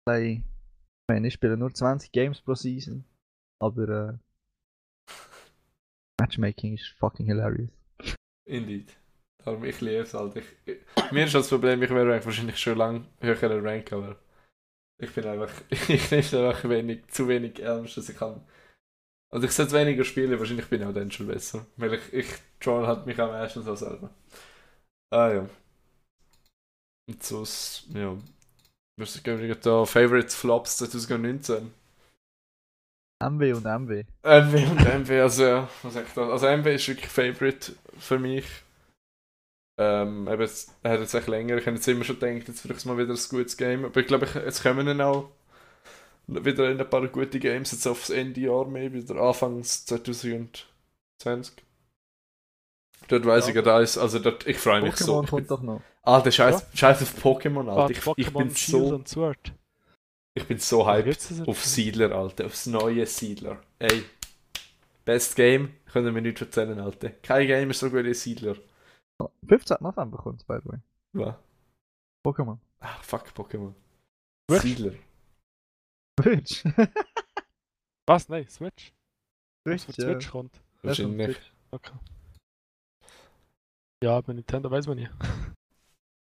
[0.09, 0.43] ich
[1.09, 3.05] meine, ich spiele nur 20 Games pro Season,
[3.59, 5.13] aber äh,
[6.21, 7.71] Matchmaking ist fucking hilarious.
[8.47, 8.97] Indeed.
[9.45, 10.37] Darum, ich liebe es halt.
[10.37, 14.17] Ich, ich, mir ist das Problem, ich wäre wahrscheinlich schon lange höherer Rank, aber
[14.99, 18.45] ich bin einfach, ich nehme einfach wenig, zu wenig ernst, dass ich kann.
[19.31, 21.67] Also ich sollte weniger spielen, wahrscheinlich bin ich auch dann schon besser.
[21.77, 22.27] Weil ich, ich
[22.61, 24.11] troll halt mich am meisten so selber.
[25.11, 25.49] Ah ja.
[27.09, 28.17] Und sonst, ja.
[28.99, 29.27] Was ist
[29.67, 31.73] da Favorite Flops 2019?
[33.19, 34.05] MW und MW.
[34.23, 36.29] MW und MW, also ja, was sag ich da?
[36.29, 38.45] Also MW ist wirklich Favorite für mich.
[39.79, 42.87] Ähm, eben, es- hat jetzt echt länger, ich habe jetzt immer schon gedacht, jetzt vielleicht
[42.87, 45.31] mal wieder ein gutes Game, aber ich glaube, ich, jetzt kommen dann auch
[46.27, 50.67] wieder ein paar gute Games, jetzt aufs Ende Jahr, maybe, oder Anfangs 2020.
[53.09, 53.49] Dort weiss Ja.
[53.49, 55.21] ich gerade alles, also dort, ich freue mich so.
[55.21, 55.83] Pokémon Ich kommt doch noch.
[56.03, 57.91] Alter, scheiß, scheiß auf Pokémon, Alter.
[57.93, 59.53] Ich, ich, bin Shield so, und Sword.
[60.37, 61.49] Ich bin so Oder hyped.
[61.49, 61.65] Auf?
[61.65, 62.47] Siedler, Alter.
[62.47, 63.61] Aufs neue Siedler.
[63.79, 64.05] Ey.
[65.05, 65.75] Best Game.
[65.87, 67.11] Können wir nicht erzählen, Alter.
[67.11, 68.57] Kein Game ist so gut wie Siedler.
[69.49, 69.79] 15.
[69.81, 70.79] November kommt by the way.
[71.15, 71.35] Was?
[72.23, 72.59] Pokémon.
[72.81, 73.75] Ah, fuck Pokémon.
[74.51, 74.93] Siedler.
[76.21, 76.65] Switch.
[78.07, 78.29] Was?
[78.29, 78.93] Nein, Switch?
[79.65, 80.13] Was für Switch, ja.
[80.13, 80.61] Switch kommt.
[80.83, 81.39] Wahrscheinlich.
[81.71, 81.95] Okay.
[84.05, 85.09] Ja, bei Nintendo weiß man nie.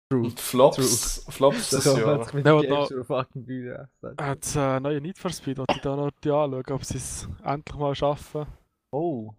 [0.09, 0.25] True.
[0.25, 1.25] Und Flops.
[1.29, 2.17] Flops Das Jahr.
[2.17, 3.89] man sich mit und fucking Bühne.
[4.17, 6.97] Hat es äh, neue Need for Speed, wollte ich da noch die anschauen, ob sie
[6.97, 8.45] es endlich mal schaffen.
[8.91, 9.33] Oh.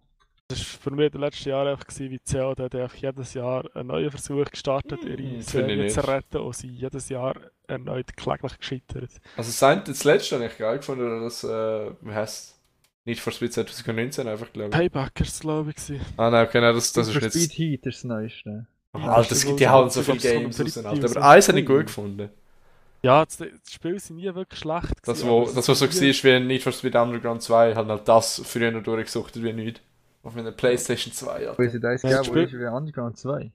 [0.47, 2.95] Das war für mich in den letzten Jahren einfach, gewesen, wie CO, der hat einfach
[2.97, 7.35] jedes Jahr einen neuen Versuch gestartet, ihre ich Serie zu retten und sie jedes Jahr
[7.67, 9.09] erneut kläglich gescheitert.
[9.37, 12.59] Also sein, das letzte habe ich geil gefunden, oder das, äh, wie heißt
[13.05, 14.75] Nicht for Speed 2019 einfach, glaube ich.
[14.75, 15.99] Payback ist es, glaube ich.
[16.17, 17.57] Ah nein, okay, nein, das, das Für ist Speed nicht...
[17.57, 18.67] Heat ist das Neueste.
[19.03, 21.09] Alter, das gibt, die hauen so viele Games raus, Alter.
[21.17, 22.29] Aber eins habe ich gut gefunden.
[23.03, 23.37] Ja, das,
[23.69, 24.93] Spiel sind nie wirklich schlecht.
[25.03, 27.87] Das, wo, es das, was so ist war, wie Need for Speed Underground 2, hat
[27.87, 29.81] halt das früher noch durchgesuchtet wie nichts.
[30.23, 31.69] Auf meiner Playstation 2, Weil Alter.
[31.69, 33.51] sie das Ja, geben, das wo Spiel- ist wie Underground 2.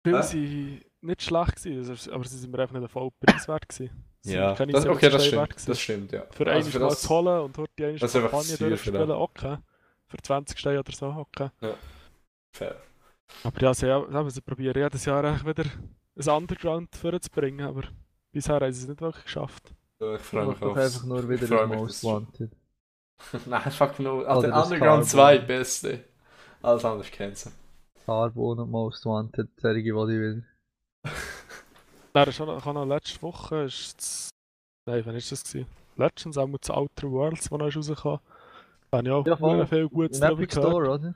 [0.00, 0.22] Spiele Hä?
[0.26, 3.90] sind nicht schlecht gewesen, aber sie sind mir einfach nicht voll preiswert gewesen.
[4.22, 5.68] Sie Ja, das, okay, das 70 stimmt.
[5.68, 6.24] Das stimmt, ja.
[6.30, 9.56] Für Also mal zu holen und dort die eine ist Kampagne durchspielen, okay.
[10.08, 11.50] Für 20 Steine oder so, okay.
[12.52, 12.76] Fair.
[13.44, 17.82] Aber ja, sie, ja, sie probieren jedes Jahr wieder ein Underground vorzubringen, aber
[18.32, 19.72] bisher haben sie es nicht wirklich geschafft.
[20.00, 22.50] Ja, Ich freue mich doch aufs- einfach nur wieder mich, Most Wanted.
[23.46, 24.22] Nein, fuck no.
[24.22, 25.04] Alter, das Underground Carbon.
[25.04, 26.04] 2, beste.
[26.62, 27.50] Alles andere kennst
[28.06, 30.44] Carbon und Most Wanted, solche, die ich will.
[32.14, 34.28] Nein, das ist auch noch, letzte Woche ist das...
[34.86, 35.66] Nein, wann ist das gewesen?
[35.96, 38.20] Letztens auch mit Outer Worlds, wo noch rausgekommen.
[38.90, 40.70] Da habe ich auch Ja, viel Gutes Im Epic gehört.
[40.72, 41.14] Store, oder?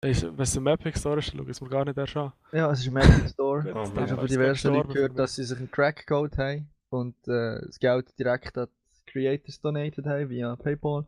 [0.00, 2.32] Ist- Wenn es im Epic Store ist, schaue ich es mir gar nicht erst an.
[2.52, 3.64] Ja, es ist im Epic Store.
[3.74, 7.60] Oh Ich habe von diversen Leuten gehört, dass sie sich einen Crackcode haben und äh,
[7.66, 8.68] das Geld direkt an
[9.06, 11.04] die Creators donated haben via Paypal.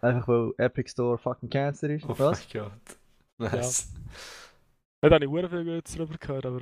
[0.00, 2.04] Einfach weil Epic Store fucking Cancer ist.
[2.08, 2.46] Oh Was?
[2.54, 3.52] mein Gott.
[3.52, 3.92] Nice.
[5.02, 6.60] Ja, da habe ich sehr viel Gutes darüber gehört, aber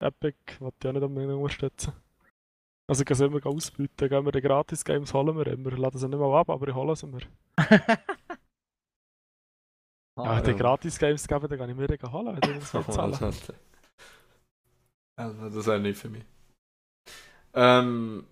[0.00, 1.92] Epic wollte ich auch nicht unbedingt unterstützen.
[2.86, 6.08] Also ich kann es immer ausbieten, gehen wir die Gratis-Games holen wir immer, laden sie
[6.08, 7.20] nicht mal ab, aber ich hole sie mir.
[10.16, 10.54] Ah, Ja, die.
[10.54, 13.12] Gratis-Games geben, dann kann ich mir die holen, wenn ich das Oh, zahlen.
[15.16, 16.24] Also, das ist auch nicht für mich.
[17.54, 18.24] Ähm,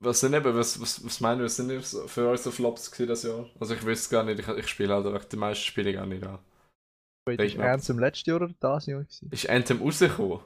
[0.00, 3.08] was sind eben, was, was, was meinen wir, was sind für euch so Flops gewesen
[3.08, 3.46] das Jahr?
[3.58, 6.24] Also ich wüsste gar nicht, ich, ich spiele halt einfach die meisten Spiele gar nicht
[6.24, 6.38] an.
[7.26, 9.28] Wait, ist im letzten Jahr oder das Jahr gewesen?
[9.32, 10.40] Ist Anthem rausgekommen?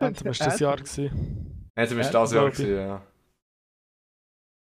[0.00, 1.68] Anthem ist das Jahr gewesen.
[1.76, 3.06] Anthem ist Anthem, das Jahr gewesen, ja.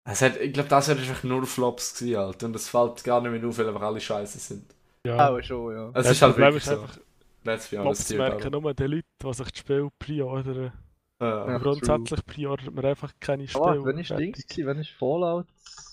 [0.07, 2.47] Es hat, ich glaube, das Jahr ist einfach nur Flops gewesen, Alter.
[2.47, 4.75] Und es fällt gar nicht mehr auf, weil einfach alle scheiße sind.
[5.07, 5.31] Ja.
[5.31, 5.91] Auch schon, ja.
[5.95, 6.81] Es Ja, ist halt Problem wirklich ist so.
[6.81, 6.99] einfach,
[7.45, 10.73] Let's be honest, hier, merken nur die Leute, die sich das Spiel pre-ordern.
[11.21, 11.49] Ja.
[11.51, 11.59] Ja.
[11.59, 13.65] Grundsätzlich pre-ordert man einfach keine Spiele.
[13.65, 14.11] Aber wann ist.
[14.11, 14.67] Dings gewesen?
[14.67, 15.47] Wann ist Fallout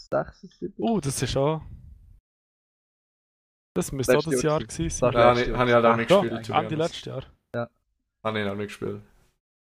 [0.09, 0.73] 76?
[0.77, 1.61] Oh, das ist auch...
[3.73, 5.13] Das müsste auch das Jahr gewesen Das sein.
[5.13, 5.57] Ja, habe ich, Jahr.
[5.57, 6.49] hab ich halt auch nicht Ja, gespielt.
[6.49, 7.23] Ende letztes Jahr.
[8.23, 9.01] Habe ich noch nicht gespielt.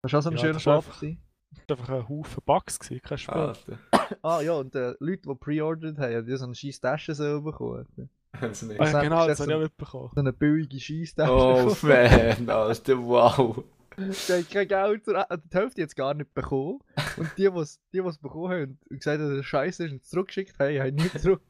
[0.03, 1.20] Das war auch so ein Ja, schöner gewesen.
[1.66, 3.34] Das war einfach ein Haufen Bugs, gewesen, kein Spiel.
[3.34, 3.78] Alter.
[4.22, 7.40] Ah ja, und äh, Leute, die pre-ordered haben, haben die so eine scheiß Tasche so
[7.40, 7.86] bekommen.
[8.41, 8.80] Haben sie nicht.
[8.80, 10.11] Ah, genau, das habe ich auch mitbekommen.
[10.14, 11.32] So eine billige Scheißtasche.
[11.32, 13.64] Oh man, Alter, wow.
[13.97, 16.80] Die haben kein Geld, die Hälfte jetzt gar nicht bekommen.
[17.16, 20.03] Und die, die es die, bekommen haben und gesagt haben, dass es scheiße ist und
[20.03, 21.43] es zurückgeschickt haben, haben nicht zurück.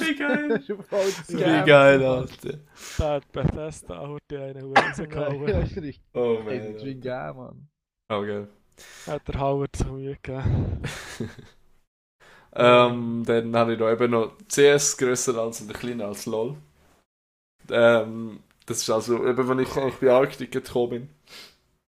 [0.00, 0.48] Wie geil.
[0.48, 2.58] das ist Wie geil, Alter.
[2.98, 5.46] Da hat Bethesda auch die einen Huren rausgehauen.
[5.46, 6.02] das ist richtig.
[6.14, 6.58] Oh man.
[6.58, 7.68] das ist ein Game, Mann.
[8.08, 8.46] Okay.
[9.06, 10.82] Hat der Howard so Mühe gegeben.
[12.58, 16.56] Ähm, dann habe ich da eben noch CS grösser als oder kleiner als LOL.
[17.70, 21.08] Ähm, Das ist also, eben, wenn ich eigentlich bei Arctic gekommen bin,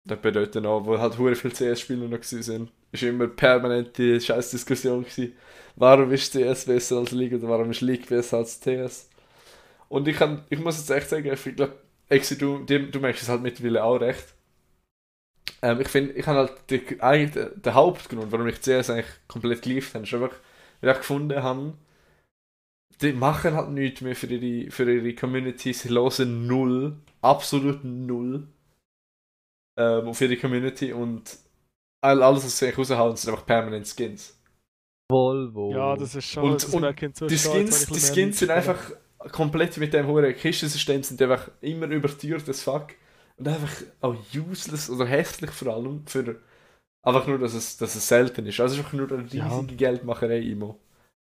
[0.06, 4.20] da bei dort noch, wo halt hure viele CS-Spieler noch sind, ist immer permanent die
[4.22, 5.34] scheiß Diskussion gewesen,
[5.76, 9.10] warum ist CS besser als League oder warum ist League besser als CS?
[9.90, 11.76] Und ich, kann, ich muss jetzt echt sagen, ich glaube,
[12.40, 14.26] du, du, du merkst es halt mittlerweile auch recht.
[15.62, 19.94] Ähm, ich finde, ich habe halt eigentlich der Hauptgrund, warum ich CS eigentlich komplett geliebt
[19.94, 20.32] habe, ist einfach,
[20.84, 21.74] weil ich gefunden habe,
[23.02, 28.48] die machen halt nichts mehr für ihre, für ihre Community, sie hören null, absolut null
[29.78, 31.38] ähm, auf ihre Community und
[32.04, 34.38] all- alles, was sie raushauen, sind einfach permanent Skins.
[35.10, 35.72] Volvo.
[35.74, 36.44] Ja, das ist schon.
[36.52, 36.96] Und- das und ich
[37.28, 38.92] Die Skins, die Skins sind einfach
[39.32, 42.88] komplett mit dem hohen Kistensystem sind einfach immer überteuert as fuck
[43.38, 43.72] und einfach
[44.02, 46.42] auch useless oder hässlich vor allem für
[47.04, 48.60] einfach nur, dass es, dass es selten ist.
[48.60, 49.62] Also es ist einfach nur eine riesige Ja.
[49.78, 50.76] Geldmacherei immer.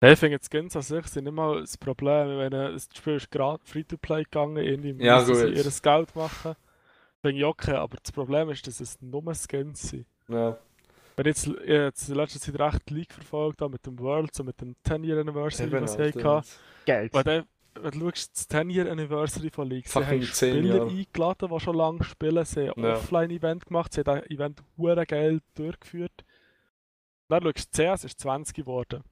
[0.02, 3.16] Nein, ich finde jetzt Skins an sich sind nicht mal das Problem, wenn das Spiel
[3.18, 5.56] ist gerade Free-to-Play gegangen, irgendwie Ja, müssen sie gut.
[5.58, 6.56] ihr Geld machen.
[7.22, 10.06] Finde ich okay, aber das Problem ist, dass es nur Skins sind.
[10.28, 10.58] Ja.
[11.18, 14.00] Wenn ich jetzt, ich jetzt in letzter Zeit recht die League verfolgt habe mit dem
[14.00, 16.38] World, so mit dem 10-Year Anniversary, was sie Alter.
[16.38, 16.48] hatten.
[16.86, 17.14] Geld.
[17.14, 17.44] Wenn
[17.76, 20.90] wenn du schaust, das 10-Year Anniversary von League, sie haben 10 Spieler Jahre.
[20.90, 22.96] eingeladen, die schon lange spielen, sie haben ein Ja.
[22.98, 26.26] Offline-Event gemacht, sie haben das Event hure geil durchgeführt.
[27.30, 29.04] Dann schaust du, CS ist 20 geworden.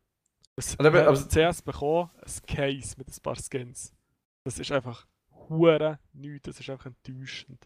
[0.55, 3.93] Es Aber- aber- CS bekommen, ein Case mit ein paar Skins.
[4.43, 5.07] Das ist einfach
[5.49, 7.65] hure nichts, das ist einfach enttäuschend.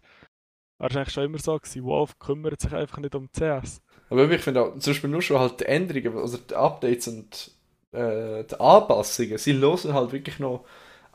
[0.77, 1.83] Das war eigentlich schon immer so, gewesen.
[1.85, 3.81] Wolf kümmert sich einfach nicht um CS.
[4.09, 7.51] Aber ich finde auch, zum Beispiel nur schon halt die Änderungen, also die Updates und
[7.93, 10.65] äh, die Anpassungen, sie hören halt wirklich noch,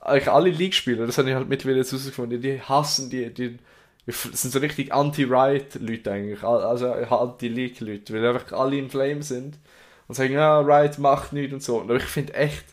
[0.01, 3.59] eigentlich alle League-Spieler, das habe ich halt mittlerweile jetzt herausgefunden, die hassen die, die,
[4.07, 9.59] die sind so richtig Anti-Riot-Leute eigentlich, al- also Anti-League-Leute, weil einfach alle in Flame sind
[10.09, 11.81] und sagen, ja, Riot macht nichts und so.
[11.83, 12.65] Aber ich finde echt,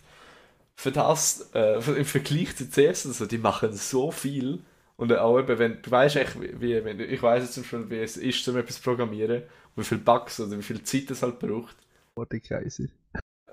[0.75, 4.59] für das, äh, im Vergleich zu CS, also, die machen so viel.
[4.97, 7.99] Und auch eben, wenn du weißt echt, wie, wenn, ich weiß jetzt zum Beispiel, wie
[8.03, 9.43] es ist, um etwas zu programmieren,
[9.75, 11.75] wie viel Bugs oder wie viel Zeit es halt braucht.
[12.17, 12.89] Mordekaiser.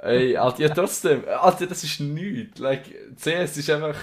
[0.02, 2.58] Ey, Alter, ja trotzdem, Alter, das ist nichts.
[2.58, 2.86] Like,
[3.16, 3.96] CS ist einfach.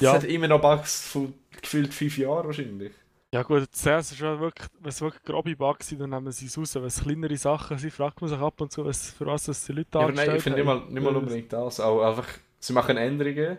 [0.00, 0.14] Es Ja.
[0.14, 2.92] hat immer noch Bugs von gefühlt fünf Jahren wahrscheinlich.
[3.34, 6.46] Ja gut, CS ist ja wirklich, wenn es wirklich grobe Bugs sind, dann nehmen sie
[6.46, 6.74] es raus.
[6.74, 9.66] Wenn es kleinere Sachen sind, fragt man sich ab und zu, was, für was das
[9.66, 11.80] die Leute Ja, aber nein, ich finde nicht mal, nicht mal unbedingt das.
[11.80, 12.26] Auch einfach,
[12.58, 13.58] sie machen Änderungen,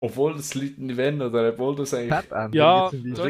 [0.00, 3.20] obwohl das die Leute nicht wollen oder obwohl das eigentlich Ja, richtig muss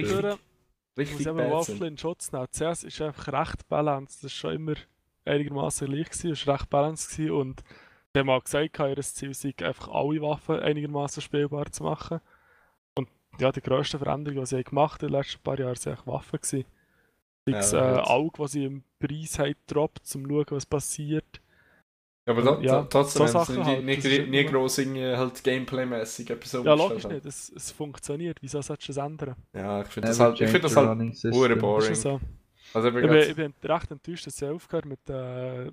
[0.97, 2.47] richtig ich eben Waffel in Schutz nehmen.
[2.51, 4.25] CS ist einfach recht balanced.
[4.25, 4.75] Das war schon immer
[5.29, 6.07] einigermaßen gleich.
[6.11, 6.33] gewesen.
[6.33, 7.63] Es war recht balanced gewesen und
[8.15, 12.21] sie haben auch gesagt, ihr Ziel sei einfach alle Waffen einigermaßen spielbar zu machen.
[12.95, 13.09] Und
[13.39, 16.07] ja, die grössten Veränderungen, die sie haben gemacht in den letzten paar Jahren, waren eigentlich
[16.07, 16.41] Waffen.
[16.41, 16.65] Gewesen.
[17.47, 18.01] Sei es Ja, äh.
[18.01, 21.41] Auge, die sie im Preis haben gedroppt, um zu schauen, was passiert.
[22.27, 26.29] Ja, aber da, Ja, trotzdem so Sachen nie, halt, nie, nie gross irgendwie halt Gameplay-mäßig
[26.31, 27.25] etwas Ja, logisch nicht.
[27.25, 28.39] Es, es funktioniert.
[28.43, 29.35] Wieso solltest du es ändern?
[29.55, 30.89] Ja, ich finde das halt, ich find das halt
[31.57, 31.95] boring.
[31.95, 32.21] so.
[32.75, 35.67] Also Ich bin, ich bin recht enttäuscht, dass sie aufgehört mit, äh,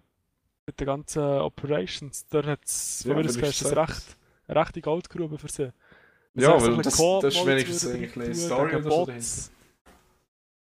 [0.65, 2.25] mit den ganzen Operations.
[2.27, 4.17] Da hat es Ja, von mir weil aus gesehen, das recht,
[4.47, 5.71] eine rechte Goldgrube für sie.
[6.33, 9.51] Wenn Ja, sie weil ein das- das ist wenigstens eine tun Story oder so Bots.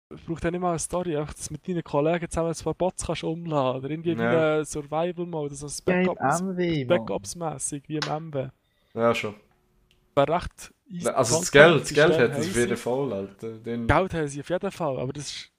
[0.08, 2.64] Es braucht ja nicht mal eine Story, einfach dass du mit deinen Kollegen zusammen ein
[2.64, 4.64] paar Bots kannst umladen oder irgendwie Ja.
[4.64, 6.86] Survival-Mode, so ein MW, Mann.
[6.86, 8.48] Backups-mässig, wie im MW.
[8.94, 9.34] ja, schon.
[10.14, 11.08] Wäre recht easy.
[11.08, 12.60] Also das Geld, das Geld hat es haben auf sie.
[12.60, 13.52] jeden Fall, Alter.
[13.58, 15.50] Den, Geld haben sie auf jeden Fall, aber das ist,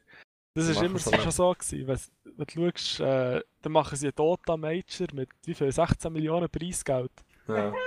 [0.58, 1.88] das machen immer so, schon so gewesen.
[1.88, 1.99] Wenn,
[2.38, 5.72] wenn du schaust, äh, dann machen sie einen Dota Major mit wie viel?
[5.72, 7.12] 16 Millionen Preisgeld.
[7.47, 7.74] ja.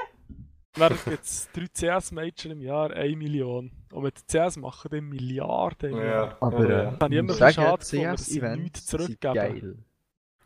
[0.74, 1.66] Dann gibt es 3
[1.98, 3.72] CS Major im Jahr, 1 Million.
[3.90, 6.36] Und mit CS machen die Ja, Milliarden im Jahr.
[6.40, 6.96] Aber äh, ja.
[7.00, 9.34] Habe ich immer ein bisschen sagen, schade gefunden, dass sie nichts zurückgeben.
[9.34, 9.76] geil.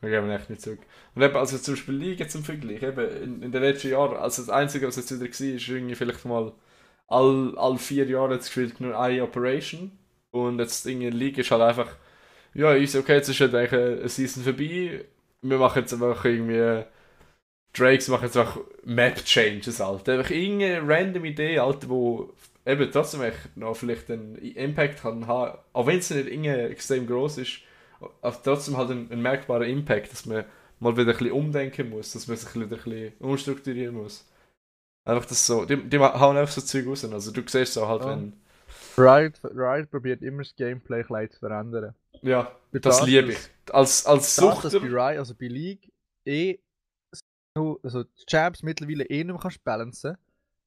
[0.01, 0.81] Wir geben echt nicht zurück.
[1.15, 4.43] Und eben, also zum Beispiel Liga zum Vergleich, eben in, in den letzten Jahren, also
[4.43, 6.53] das Einzige, was jetzt wieder war, ist irgendwie vielleicht mal
[7.07, 9.93] all, all vier Jahre jetzt gespielt nur eine Operation.
[10.31, 11.97] Und jetzt in der Liga ist halt einfach,
[12.55, 15.05] ja, ist okay, jetzt ist halt eigentlich eine Season vorbei.
[15.43, 16.85] Wir machen jetzt einfach irgendwie,
[17.75, 20.09] Drakes machen jetzt einfach Map-Changes, halt.
[20.09, 22.33] Einfach irgendeine random Idee, halt, wo
[22.67, 23.23] eben trotzdem
[23.57, 27.61] noch vielleicht einen Impact kann haben, auch wenn es nicht extrem groß ist
[28.23, 30.45] aber trotzdem halt ein, ein merkbarer Impact, dass man
[30.81, 34.27] mal wieder ein bisschen umdenken muss, dass man sich wieder ein bisschen umstrukturieren muss.
[35.05, 37.05] Einfach das so, die, die hauen einfach so Zeug raus.
[37.05, 38.07] Also du siehst so halt, Ja.
[38.07, 38.35] wenn.
[38.97, 41.95] Riot, Riot probiert immer das Gameplay bisschen zu verändern.
[42.25, 43.39] Ja, Für das liebe ich.
[43.75, 45.93] Als, als Das, dass bei Riot, also bei League,
[46.27, 46.59] eh
[47.57, 50.17] so- also die Champs mittlerweile eh nicht mehr kannst balancen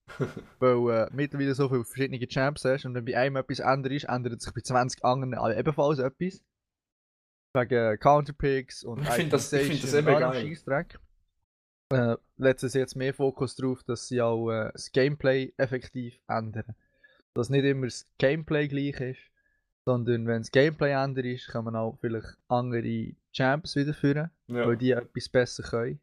[0.59, 4.05] weil äh, mittlerweile so viele verschiedene Champs hast und wenn bei einem etwas ändert ist,
[4.05, 6.41] ändert sich bei 20 anderen alle ebenfalls etwas.
[7.53, 10.43] Wegen Counterpicks und Ich find das- ich find das eben allem geil.
[11.93, 16.75] Äh, letztes jetzt mehr Fokus darauf, dass sie auch äh, das Gameplay effektiv ändern.
[17.33, 19.19] Dass nicht immer das Gameplay gleich ist,
[19.87, 24.67] sondern wenn das Gameplay ändert ist, kann man auch vielleicht andere Champs wieder führen, Ja.
[24.67, 25.97] weil die etwas besser können.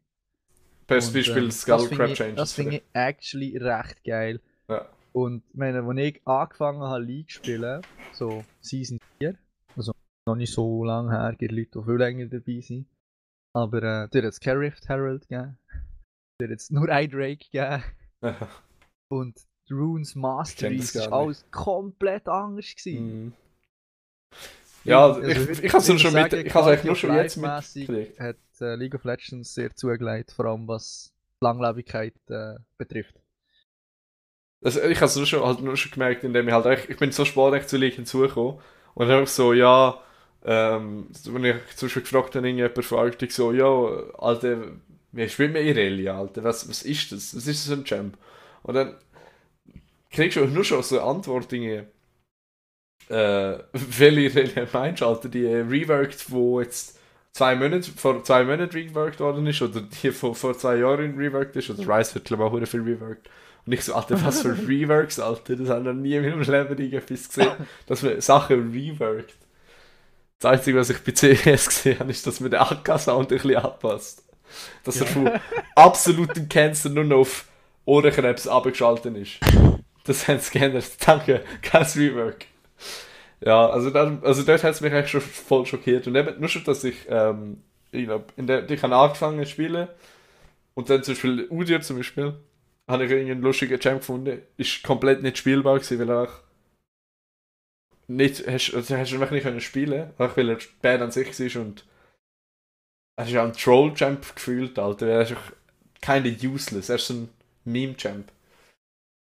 [0.87, 2.35] Bestes Beispiel ähm, Skull das ich- Changes.
[2.35, 4.41] Das finde ich actually recht geil.
[4.67, 4.89] Ja.
[5.13, 9.35] Und meine, als ich angefangen habe, League zu spielen, so Season 4,
[9.77, 9.91] also
[10.27, 12.87] noch nicht so lange her, gibt Leute, die viel länger dabei sind.
[13.53, 15.59] Aber äh, der hat jetzt kein Rift Herald gegeben.
[16.41, 17.83] Der hat jetzt nur ein Drake gegeben.
[19.11, 23.25] Und Runes ist gar alles komplett anders gewesen.
[23.25, 23.33] Mhm.
[24.83, 28.19] Ja, Also, ich, ich habe es schon mit, ich habe eigentlich nur schon jetzt mitgekriegt.
[28.19, 31.11] hat äh, League of Legends sehr zugelegt, vor allem was
[31.41, 33.15] Langlebigkeit äh, betrifft.
[34.63, 36.97] Also ich habe es nur schon, halt nur schon gemerkt, indem ich halt echt, ich
[36.97, 38.55] bin so spät echt zu League hinzugekommen
[38.95, 39.99] und dann einfach so, ja,
[40.43, 43.65] ähm, wenn ich zum Beispiel gefragt habe, irgendjemand von Arctic so, ja,
[44.17, 44.71] Alter,
[45.11, 47.35] wie spielt man Irelia, Alter, was, was ist das?
[47.35, 48.17] Was ist das für ein Champ?
[48.63, 48.95] Und dann
[50.11, 51.87] kriegst du nur schon so eine Antwort, Dinge,
[53.09, 56.99] äh, welche Irelia meinst du, Alter, die reworked, wo jetzt
[57.31, 61.55] zwei Monate, vor zwei Monaten reworked worden ist, oder die vor, vor zwei Jahren reworked
[61.55, 63.29] ist, oder Rise wird glaube ich auch viel reworked.
[63.65, 66.41] Und ich so, Alter, was für Reworks, Alter, das habe ich noch nie in meinem
[66.41, 67.51] Leben irgendetwas gesehen,
[67.87, 69.33] dass man Sachen reworkt.
[70.39, 73.55] Das Einzige, was ich bei CS gesehen habe, ist, dass man den AK-Sound ein bisschen
[73.55, 74.23] anpasst.
[74.83, 75.31] Dass er von
[75.75, 77.45] absolutem Cancer nur noch auf
[77.85, 79.39] Ohrenkrebs abgeschaltet ist.
[80.03, 80.85] Das haben sie geändert.
[81.05, 82.45] Danke, kein Rework.
[83.41, 86.07] Ja, also, dann, also dort hat es mich eigentlich schon voll schockiert.
[86.07, 87.61] Und eben nur schon, dass ich, ähm,
[87.91, 89.87] ich glaube, in der, ich habe angefangen zu spielen
[90.75, 92.35] und dann zum Beispiel Udir zum Beispiel,
[92.87, 96.33] habe ich irgendeinen lustigen Champ gefunden, ist komplett nicht spielbar gewesen, weil er auch
[98.07, 101.61] nicht, hast, also hast du nicht können spielen, einfach weil er bad an sich war
[101.61, 101.85] und
[103.17, 105.53] er ist auch ein Troll-Champ gefühlt, Alter, er ist auch
[106.01, 107.29] kinda useless, er ist so ein
[107.63, 108.31] Meme-Champ.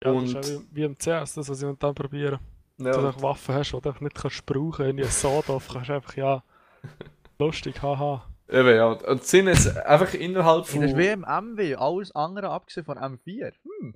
[0.04, 2.40] Ja, Und- das ist auch wie, wie im CS, das was ich momentan probiere.
[2.80, 4.86] Ja, Dass du einfach Waffen hast, die du einfach nicht kannst brauchen.
[4.88, 6.44] In ein Sawdorf kannst du einfach, ja,
[7.40, 8.26] lustig, haha.
[8.50, 8.92] eben, ja.
[8.92, 13.54] Und sind jetzt einfach innerhalb In der von, WM MW, alles andere abgesehen von M4.
[13.64, 13.96] Hm.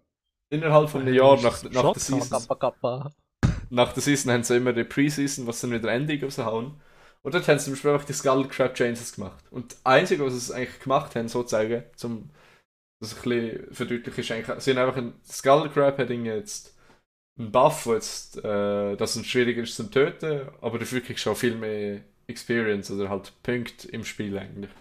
[0.50, 3.12] innerhalb von einem Jahr nach, nach der Season Kappa, kappa.
[3.70, 6.80] nach der Season haben sie immer die Preseason, was dann wieder Ending raushauen.
[7.24, 9.44] Und dort haben sie zum Beispiel einfach die Skull Crab Changes gemacht.
[9.52, 12.30] Und das Einzige, was sie eigentlich gemacht haben, sozusagen, zum
[13.00, 16.77] das ein bisschen verdeutlichen, ist eigentlich, sie haben einfach ein Skull Crab hat jetzt
[17.40, 21.32] einen Buff, wo jetzt, äh, das es schwieriger ist zum Töten, aber dafür kriegst du
[21.32, 24.72] auch viel mehr Experience oder halt Punkte im Spiel eigentlich.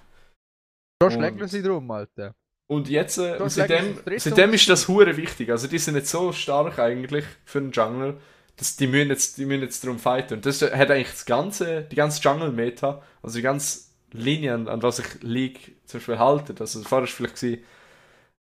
[1.03, 2.35] Josh Und- Legler sie drum, Alter.
[2.69, 5.51] Und jetzt, äh, hast seitdem, seitdem ist das hure wichtig.
[5.51, 8.17] Also die sind nicht so stark eigentlich für einen Jungler,
[8.57, 10.35] dass die müssen jetzt, die müssen jetzt darum fighten.
[10.35, 13.83] Und das hat eigentlich das ganze, die ganze Jungle-Meta, also die ganze
[14.13, 16.55] Linie, an, an was ich League zum Beispiel halte.
[16.59, 17.63] Also vorher war vielleicht gewesen,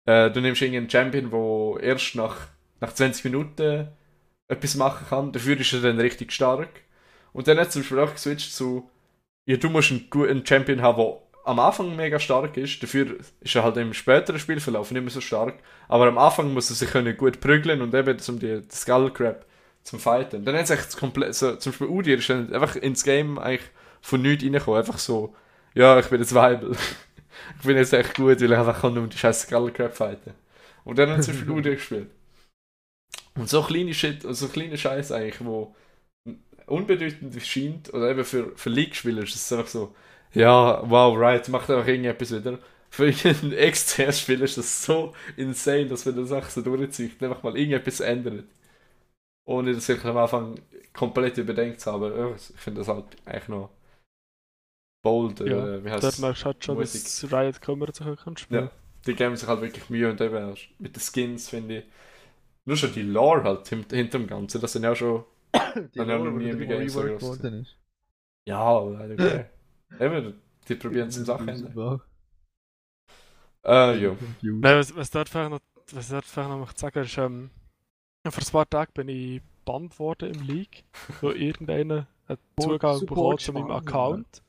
[0.06, 2.50] äh, du nimmst irgendeinen Champion, der erst nach,
[2.84, 3.88] nach 20 Minuten
[4.50, 5.32] etwas machen kann.
[5.32, 6.68] Dafür ist er dann richtig stark.
[7.32, 8.90] Und dann hat es zum Beispiel auch geswitcht zu,
[9.46, 12.84] ja, du musst einen guten Champion haben, der am Anfang mega stark ist.
[12.84, 15.56] Dafür ist er halt im späteren Spielverlauf nicht mehr so stark.
[15.88, 19.46] Aber am Anfang muss er sich können gut prügeln und eben zum die Skull Crab
[19.84, 20.44] zum Fighten.
[20.44, 23.70] Dann hat es echt komplett, so, zum Beispiel Udir ist dann einfach ins Game eigentlich
[24.02, 24.80] von nichts reingekommen.
[24.80, 25.34] Einfach so,
[25.74, 26.76] ja, ich bin jetzt Weibel.
[27.60, 30.34] ich bin jetzt echt gut, weil ich einfach kann um die scheiß Skull Crab fighten.
[30.84, 32.10] Und dann hat zum Beispiel Udir gespielt.
[33.36, 35.76] Und so kleine Shit, so kleine Scheiß eigentlich, wo
[36.68, 39.96] unbedeutend scheint, oder eben für, für League-Spieler ist es einfach so,
[40.34, 42.60] ja, wow, right, macht einfach irgendetwas wieder.
[42.90, 47.44] Für einen XCS-Spieler ist das so insane, dass man das einfach so durchzieht und einfach
[47.44, 48.46] mal irgendetwas ändert.
[49.46, 50.60] Ohne das wirklich am Anfang
[50.94, 52.18] komplett überdenkt zu haben.
[52.18, 53.72] Ja, Ich finde das halt eigentlich noch
[55.04, 55.40] bold.
[55.42, 58.66] Ja, äh, wie heißt merkst du halt schon, dass Riot sich auch spielen.
[58.66, 58.72] Ja.
[59.06, 61.84] Die geben sich halt wirklich Mühe und eben mit den Skins finde ich.
[62.66, 65.24] Nur schon die Lore halt hint- hinter dem Ganzen, das sind ja auch schon.
[65.54, 67.78] Die Habe ich auch noch Lore, nie die im Game so reworked groß worden ist.
[68.48, 69.46] Ja, aber okay.
[70.00, 71.72] eben, die probieren zum Sachen ändern.
[71.76, 72.02] Wow.
[73.66, 74.16] Äh, ja.
[74.42, 75.60] Nein, was, was dort vielleicht noch,
[75.92, 77.50] was dort vielleicht noch möchte sagen ist, ähm,
[78.28, 80.84] vor ein paar Tagen bin ich bannt worden im League,
[81.22, 84.42] wo irgendeiner hat Zugang bekommen zu meinem Account.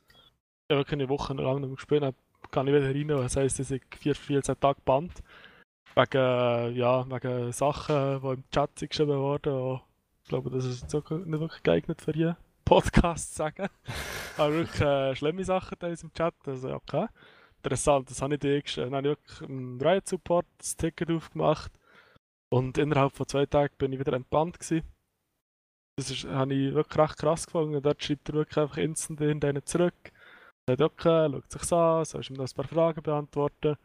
[0.69, 2.15] Ich habe keine Woche lang nicht mehr gespielt, dann
[2.51, 5.23] kann ich wieder rein, das heisst, dass ich 4, 14 Tage bannt.
[5.97, 9.81] Wegen, ja, wegen Sachen, die im Chat geschrieben wurden.
[10.23, 13.69] Ich glaube, das ist jetzt auch nicht wirklich geeignet für jeden Podcast zu sagen.
[14.37, 17.07] Aber wirklich äh, schlimme Sachen da im Chat, also okay.
[17.59, 18.89] Interessant, das habe ich dir gestellt.
[18.89, 21.73] Dann habe ich wirklich einen Riot Support, Ticket aufgemacht.
[22.51, 24.83] Und innerhalb von zwei Tagen bin ich wieder entbannt gewesen.
[25.97, 27.81] Das ist, habe ich wirklich recht krass gefunden.
[27.81, 29.95] Dort schreibt er wirklich einfach instant in denen zurück.
[30.67, 33.77] Sagt, okay, schaut sich an, sollst ihm noch ein paar Fragen beantworten.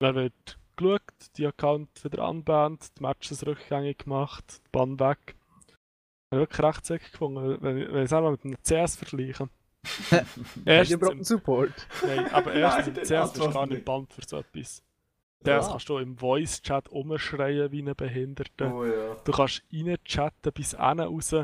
[0.00, 5.18] Dann wird geschaut, die Account wieder anbahnt, die Matches rückgängig gemacht, die Band weg.
[5.26, 8.96] Ich habe wirklich recht sick gefunden, wenn ich wenn ich es einmal mit einem CS
[8.96, 9.48] vergleiche.
[10.64, 11.72] Erstens, überhaupt einen Support?
[12.06, 13.84] nein, aber erstens im CS das du gar nicht.
[13.84, 14.82] Band für so etwas.
[15.44, 15.58] Ja.
[15.58, 18.74] CS kannst du im Voice-Chat umschreien wie ein Behinderter.
[18.74, 19.16] Oh ja.
[19.24, 21.34] Du kannst reinchatten bis hinten raus.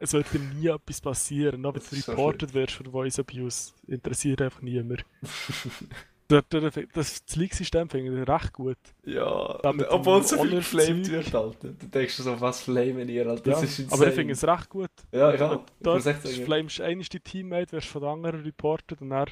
[0.00, 1.62] Es wird dir nie etwas passieren.
[1.62, 5.04] Noch wenn Das du ist so reported wirst für Voice Abuse, interessiert einfach niemand.
[6.28, 8.76] das, das, das, das League-System finde ich recht gut.
[9.04, 11.12] Ja, Da obwohl es so viel geflamed Honor-Zeug.
[11.32, 11.68] wird, Alter.
[11.68, 13.50] Du denkst so, was flamen ihr, Alter?
[13.50, 14.00] Das Ja, ist insane.
[14.00, 14.90] aber ich finde es recht gut.
[15.12, 15.62] Ja, ich auch.
[15.80, 16.44] Sagen.
[16.44, 19.26] flamest einmal die Teammate, wirst von den anderen reported und dann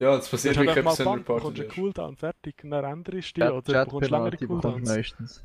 [0.00, 1.76] Ja, es passiert du wirklich einfach etwas, wenn bekommst einen wirst.
[1.76, 2.64] Cooldown, fertig.
[2.64, 4.88] Und dann änderst du die Chat- oder bekommst längere Chat-Penalty bekommst du Cooldowns.
[4.88, 5.44] meistens.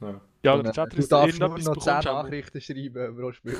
[0.00, 0.20] Ja.
[0.44, 2.60] Ja, oder äh, Chat du ist darfst nur irgendetwas noch 10 bekommst du auch- Nachrichten
[2.60, 3.56] schreiben pro Spiel.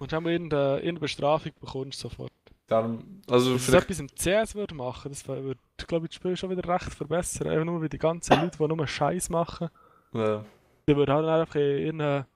[0.00, 2.32] Und schon mal irgendeine, irgendeine Bestrafung bekommst du sofort.
[2.68, 6.36] Darum, also sie vielleicht, etwas im CS würde machen, das würde, glaube ich, das Spiel
[6.36, 7.48] schon wieder recht verbessern.
[7.48, 9.70] Einfach nur, weil die ganzen Leute, die nur Scheiß machen,
[10.12, 10.44] ja.
[10.86, 12.00] die würden halt einfach in ihren.
[12.00, 12.26] Ja,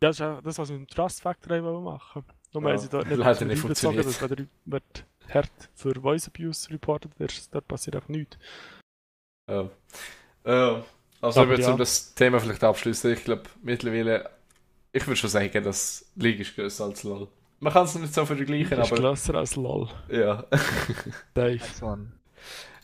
[0.00, 2.24] das ist das, was wir mit dem Trust Factor haben wollen machen.
[2.52, 4.06] Nur Ja, sie dort nicht leider nicht funktioniert.
[4.06, 8.38] dass wenn du wird hart für Voice Abuse reported wirst, dort passiert einfach nichts.
[9.48, 9.70] Ja.
[10.44, 10.84] Ja.
[11.20, 11.72] Also, Aber ich würde ja.
[11.72, 13.12] um das Thema vielleicht abschließen.
[13.12, 14.30] Ich glaube, mittlerweile,
[14.92, 17.28] ich würde schon sagen, dass League ist größer als LoL.
[17.60, 19.88] Man kann es nicht so vergleichen, Das ist aber grösser als LOL.
[20.08, 20.44] ja.
[21.34, 21.60] Dave.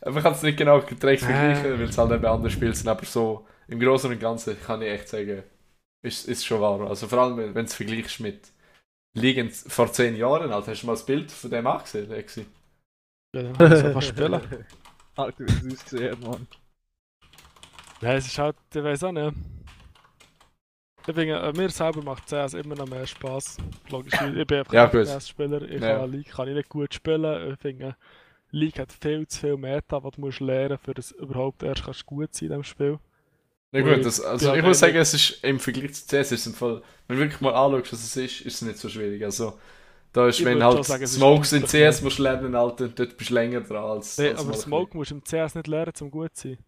[0.05, 1.27] Man kann es nicht genau direkt Äh.
[1.27, 4.83] vergleichen, weil es halt eben andere Spiele sind, aber so im Großen und Ganzen kann
[4.83, 5.43] ich echt sagen,
[6.03, 6.81] ist, ist schon wahr.
[6.89, 8.53] Also vor allem, wenn du es vergleichst mit
[9.15, 12.47] Ligen vor zehn Jahren, Alter, hast du mal das Bild von dem angesehen, Lexi?
[13.35, 14.35] Ja, dann kann ich so fast spielen.
[15.17, 16.47] Alter, wie es ausgesehen, Mann.
[18.01, 19.35] Nein, es ist halt, ich weiß auch nicht.
[21.07, 23.63] Ich finde, äh, mir selber macht CS immer noch mehr Spaß.
[23.89, 24.91] Logisch, ich bin einfach Ja, ein.
[24.99, 25.63] CS-Spieler.
[25.63, 25.87] Ich Ja.
[25.87, 27.53] kann League kann ich nicht gut spielen.
[27.53, 27.97] Ich finde,
[28.51, 31.85] League hat viel zu viel Meta, was du musst lernen musst, für das überhaupt erst
[31.85, 32.99] kannst du gut sein in diesem Spiel.
[33.73, 36.07] Na Ui, gut, das, also ja, ich muss nein, sagen, es ist im Vergleich zu
[36.07, 38.79] CS ist im Fall, wenn du wirklich mal anschaust, was es ist, ist es nicht
[38.79, 39.25] so schwierig.
[39.25, 39.59] Also,
[40.13, 43.31] da ist, Ich wenn halt sagen, Smokes in CS musst du lernen, Alter, dort bist
[43.31, 44.19] du länger dran als.
[44.19, 46.59] Nee, als aber Smoke musst du im CS nicht lernen, um gut zu sein.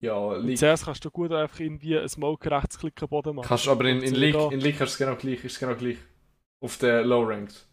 [0.00, 0.58] Ja, League.
[0.58, 3.48] CS kannst du gut einfach irgendwie einen Smoke rechtsklick am Boden machen.
[3.48, 5.74] Kannst du aber in, in, League, in League kannst du es genau gleich, ist genau
[5.74, 5.98] gleich.
[6.60, 7.66] Auf der Low Ranked.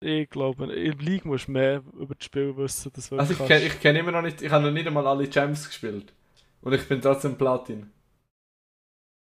[0.00, 2.92] Ich glaube, in League musst du mehr über das Spiel wissen.
[2.94, 5.28] Das Also ich kenne ich kenn immer noch nicht, ich habe noch nicht einmal alle
[5.30, 6.12] Champs gespielt.
[6.60, 7.90] Und ich bin trotzdem Platin.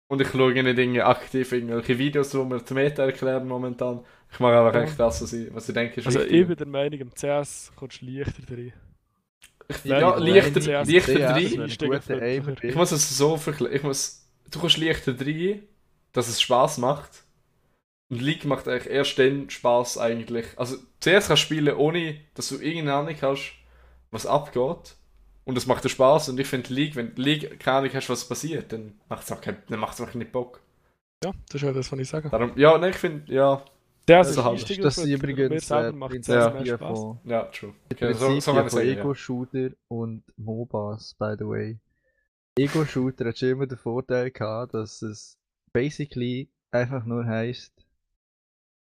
[0.09, 4.05] Und ich schaue nicht irgendwie aktiv irgendwelche Videos, wo mir die Meta erklären momentan.
[4.31, 4.83] Ich mache einfach Ja.
[4.83, 6.41] echt das, was ich, was ich denke Also richtig.
[6.41, 8.73] ich bin der Meinung, im CS kommst du leichter rein.
[9.85, 11.67] Ja, leichter, leichter rein.
[12.63, 13.77] Ich muss es so vergleichen.
[13.77, 15.63] Ich muss, du kannst leichter rein,
[16.13, 17.25] dass es Spaß macht.
[18.11, 20.47] Und League macht eigentlich erst dann Spaß eigentlich.
[20.57, 23.55] Also CS kannst du spielen, ohne dass du irgendeine Ahnung hast,
[24.11, 24.97] was abgeht.
[25.45, 26.29] Und es macht dir Spaß.
[26.29, 29.33] Und ich finde League, wenn du League keine Ahnung hast, was passiert, dann macht es
[29.33, 30.61] auch, kein- dann macht's auch nicht Bock.
[31.25, 32.29] Ja, das ist ja das, was ich sage.
[32.31, 33.65] Darum, ja, ne, ich finde, ja,
[34.09, 34.59] Der Also ist halt.
[34.59, 36.51] Einsteiger Das für übrigens äh, macht Ja.
[36.51, 36.99] mehr Spaß.
[36.99, 37.75] von, ja, true.
[37.93, 38.93] Okay, so, so von sagen, ja.
[38.95, 41.79] Ego-Shooter und MOBAs, by the way.
[42.59, 45.39] Ego-Shooter hat schon immer den Vorteil gehabt, dass es
[45.73, 47.73] basically einfach nur heisst,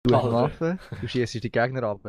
[0.04, 0.32] du hast.
[0.32, 2.00] Waffe, du schießt die Gegner ab.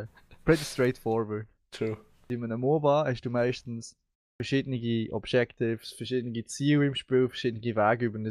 [0.43, 1.47] Pretty straightforward.
[1.71, 1.97] True.
[2.27, 3.95] In einem MOBA hast du meistens
[4.37, 8.25] verschiedene Objectives, verschiedene Ziele im Spiel, verschiedene Wege über ein,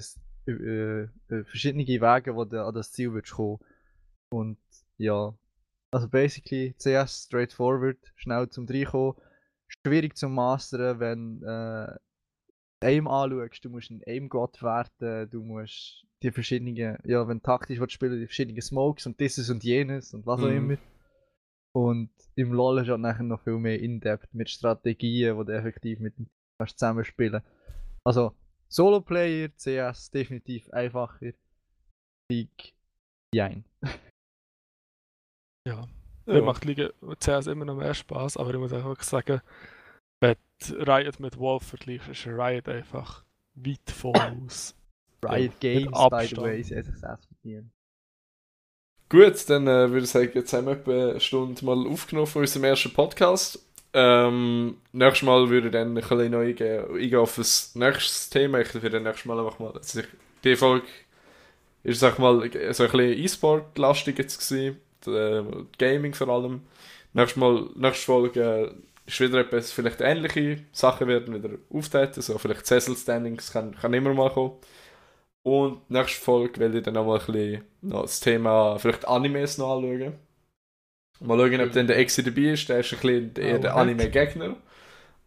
[0.46, 1.02] äh,
[1.34, 3.58] äh, verschiedene Wege, wo du an das Ziel willst kommen.
[4.34, 4.58] Und
[4.98, 5.32] ja,
[5.92, 9.14] also basically CS straightforward, schnell zum reinkommen,
[9.68, 11.96] schwierig zum Mastern, wenn äh,
[12.82, 16.74] Aim anschaust, du musst einen Aim-Gott werten, du musst die verschiedenen,
[17.04, 20.40] ja, wenn du taktisch willst spielen, die verschiedenen Smokes und dieses und jenes und was
[20.40, 20.70] auch Mhm.
[20.70, 20.78] immer.
[21.76, 26.00] Und im LoL ist halt nachher noch viel mehr in-depth mit Strategien, die du effektiv
[26.00, 26.26] mit dem
[26.58, 27.42] Team zusammenspielen
[28.04, 28.34] Also,
[28.68, 31.32] Solo-Player, CS definitiv einfacher.
[32.30, 32.74] League,
[33.32, 33.64] jein.
[35.66, 35.88] Ja.
[36.26, 39.40] Mir macht Liga CS immer noch mehr Spaß, aber ich muss wirklich sagen,
[40.20, 40.36] wenn
[40.66, 44.74] du Riot mit Wolf vergleichst, ist Riot einfach weit voraus.
[45.24, 47.70] Riot Games, by the way, sie hat sich verdient.
[49.08, 52.42] Gut, dann äh, würde ich sagen, jetzt haben wir etwa eine Stunde mal aufgenommen von
[52.42, 53.64] unserem ersten Podcast.
[53.92, 58.60] Ähm, nächstes Mal würde ich dann ein bisschen neu eingehen, eingehen auf das nächste Thema.
[58.60, 59.72] Ich würde dann nächstes Mal einfach mal.
[59.72, 60.06] Also ich,
[60.42, 60.86] die Folge
[61.84, 64.80] ist, sag ich mal, so ein bisschen E-Sport-lastig jetzt gewesen.
[65.06, 65.44] Äh,
[65.78, 66.62] Gaming vor allem.
[67.12, 68.74] Nächstes Mal, nächste Folge äh,
[69.06, 72.22] ist wieder etwas, vielleicht ähnliche Sachen werden wieder auftreten.
[72.22, 74.52] So vielleicht Cecil Standings kann, kann immer mal kommen.
[75.42, 79.58] Und nächste Folge werde ich dann noch mal ein bisschen noch das Thema vielleicht Animes
[79.58, 80.14] noch anschauen.
[81.20, 82.68] Mal schauen, ob dann der Exi dabei ist.
[82.68, 83.76] Der ist ein bisschen eher Oh, der nett.
[83.76, 84.56] Anime-Gegner.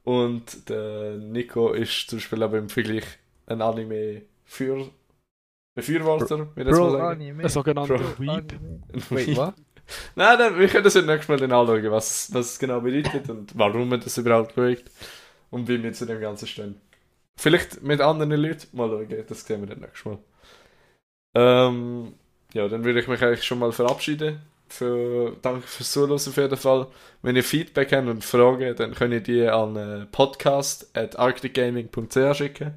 [0.03, 3.05] Und der Nico ist zum Beispiel aber im Vergleich
[3.47, 4.89] ein Anime für
[5.75, 7.21] Befürworter, wie das mal Bro, sagen.
[7.21, 7.43] Anime.
[7.43, 8.19] Ein sogenannter.
[8.19, 8.53] Weep.
[9.09, 9.53] Wait, was?
[10.15, 13.89] Nein, nein, wir können das nächstes Mal dann anschauen, was, es genau bedeutet und warum
[13.89, 14.83] man das überhaupt schaut
[15.49, 16.81] und wie wir zu dem Ganzen stehen.
[17.37, 20.17] Vielleicht mit anderen Leuten mal schauen, das sehen wir dann nächstes Mal.
[21.35, 22.13] Ähm,
[22.53, 24.41] ja, dann würde ich mich eigentlich schon mal verabschieden.
[24.69, 26.87] Für, danke fürs Zuhören auf jeden Fall.
[27.21, 32.73] Wenn ihr Feedback habt und Fragen, dann könnt ihr die an äh, podcast.arcticgaming.ch schicken.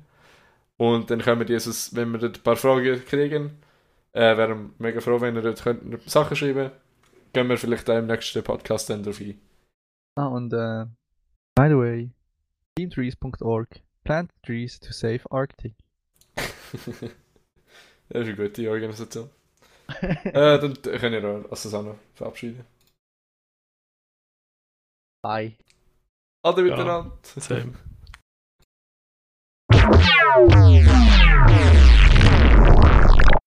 [0.77, 3.59] Und dann können wir dieses, wenn wir dort ein paar Fragen kriegen,
[4.13, 6.71] äh, wären wir mega froh, wenn ihr dort könnt Sachen schreiben
[7.33, 9.41] Gehen wir vielleicht auch im nächsten Podcast dann drauf ein.
[10.17, 10.87] Ah, und äh,
[11.55, 12.11] by the way,
[12.77, 13.69] teamtrees.org
[14.05, 15.75] plant trees to save Arctic.
[16.35, 17.15] das ist
[18.11, 19.31] eine gute Organisation.
[20.01, 22.65] äh, dann können wir auch als Susanne verabschieden.
[25.23, 25.57] Bye.
[26.43, 26.77] Ade Ja.
[26.77, 27.19] miteinander.
[27.23, 27.75] Same.
[29.73, 31.91] Wow.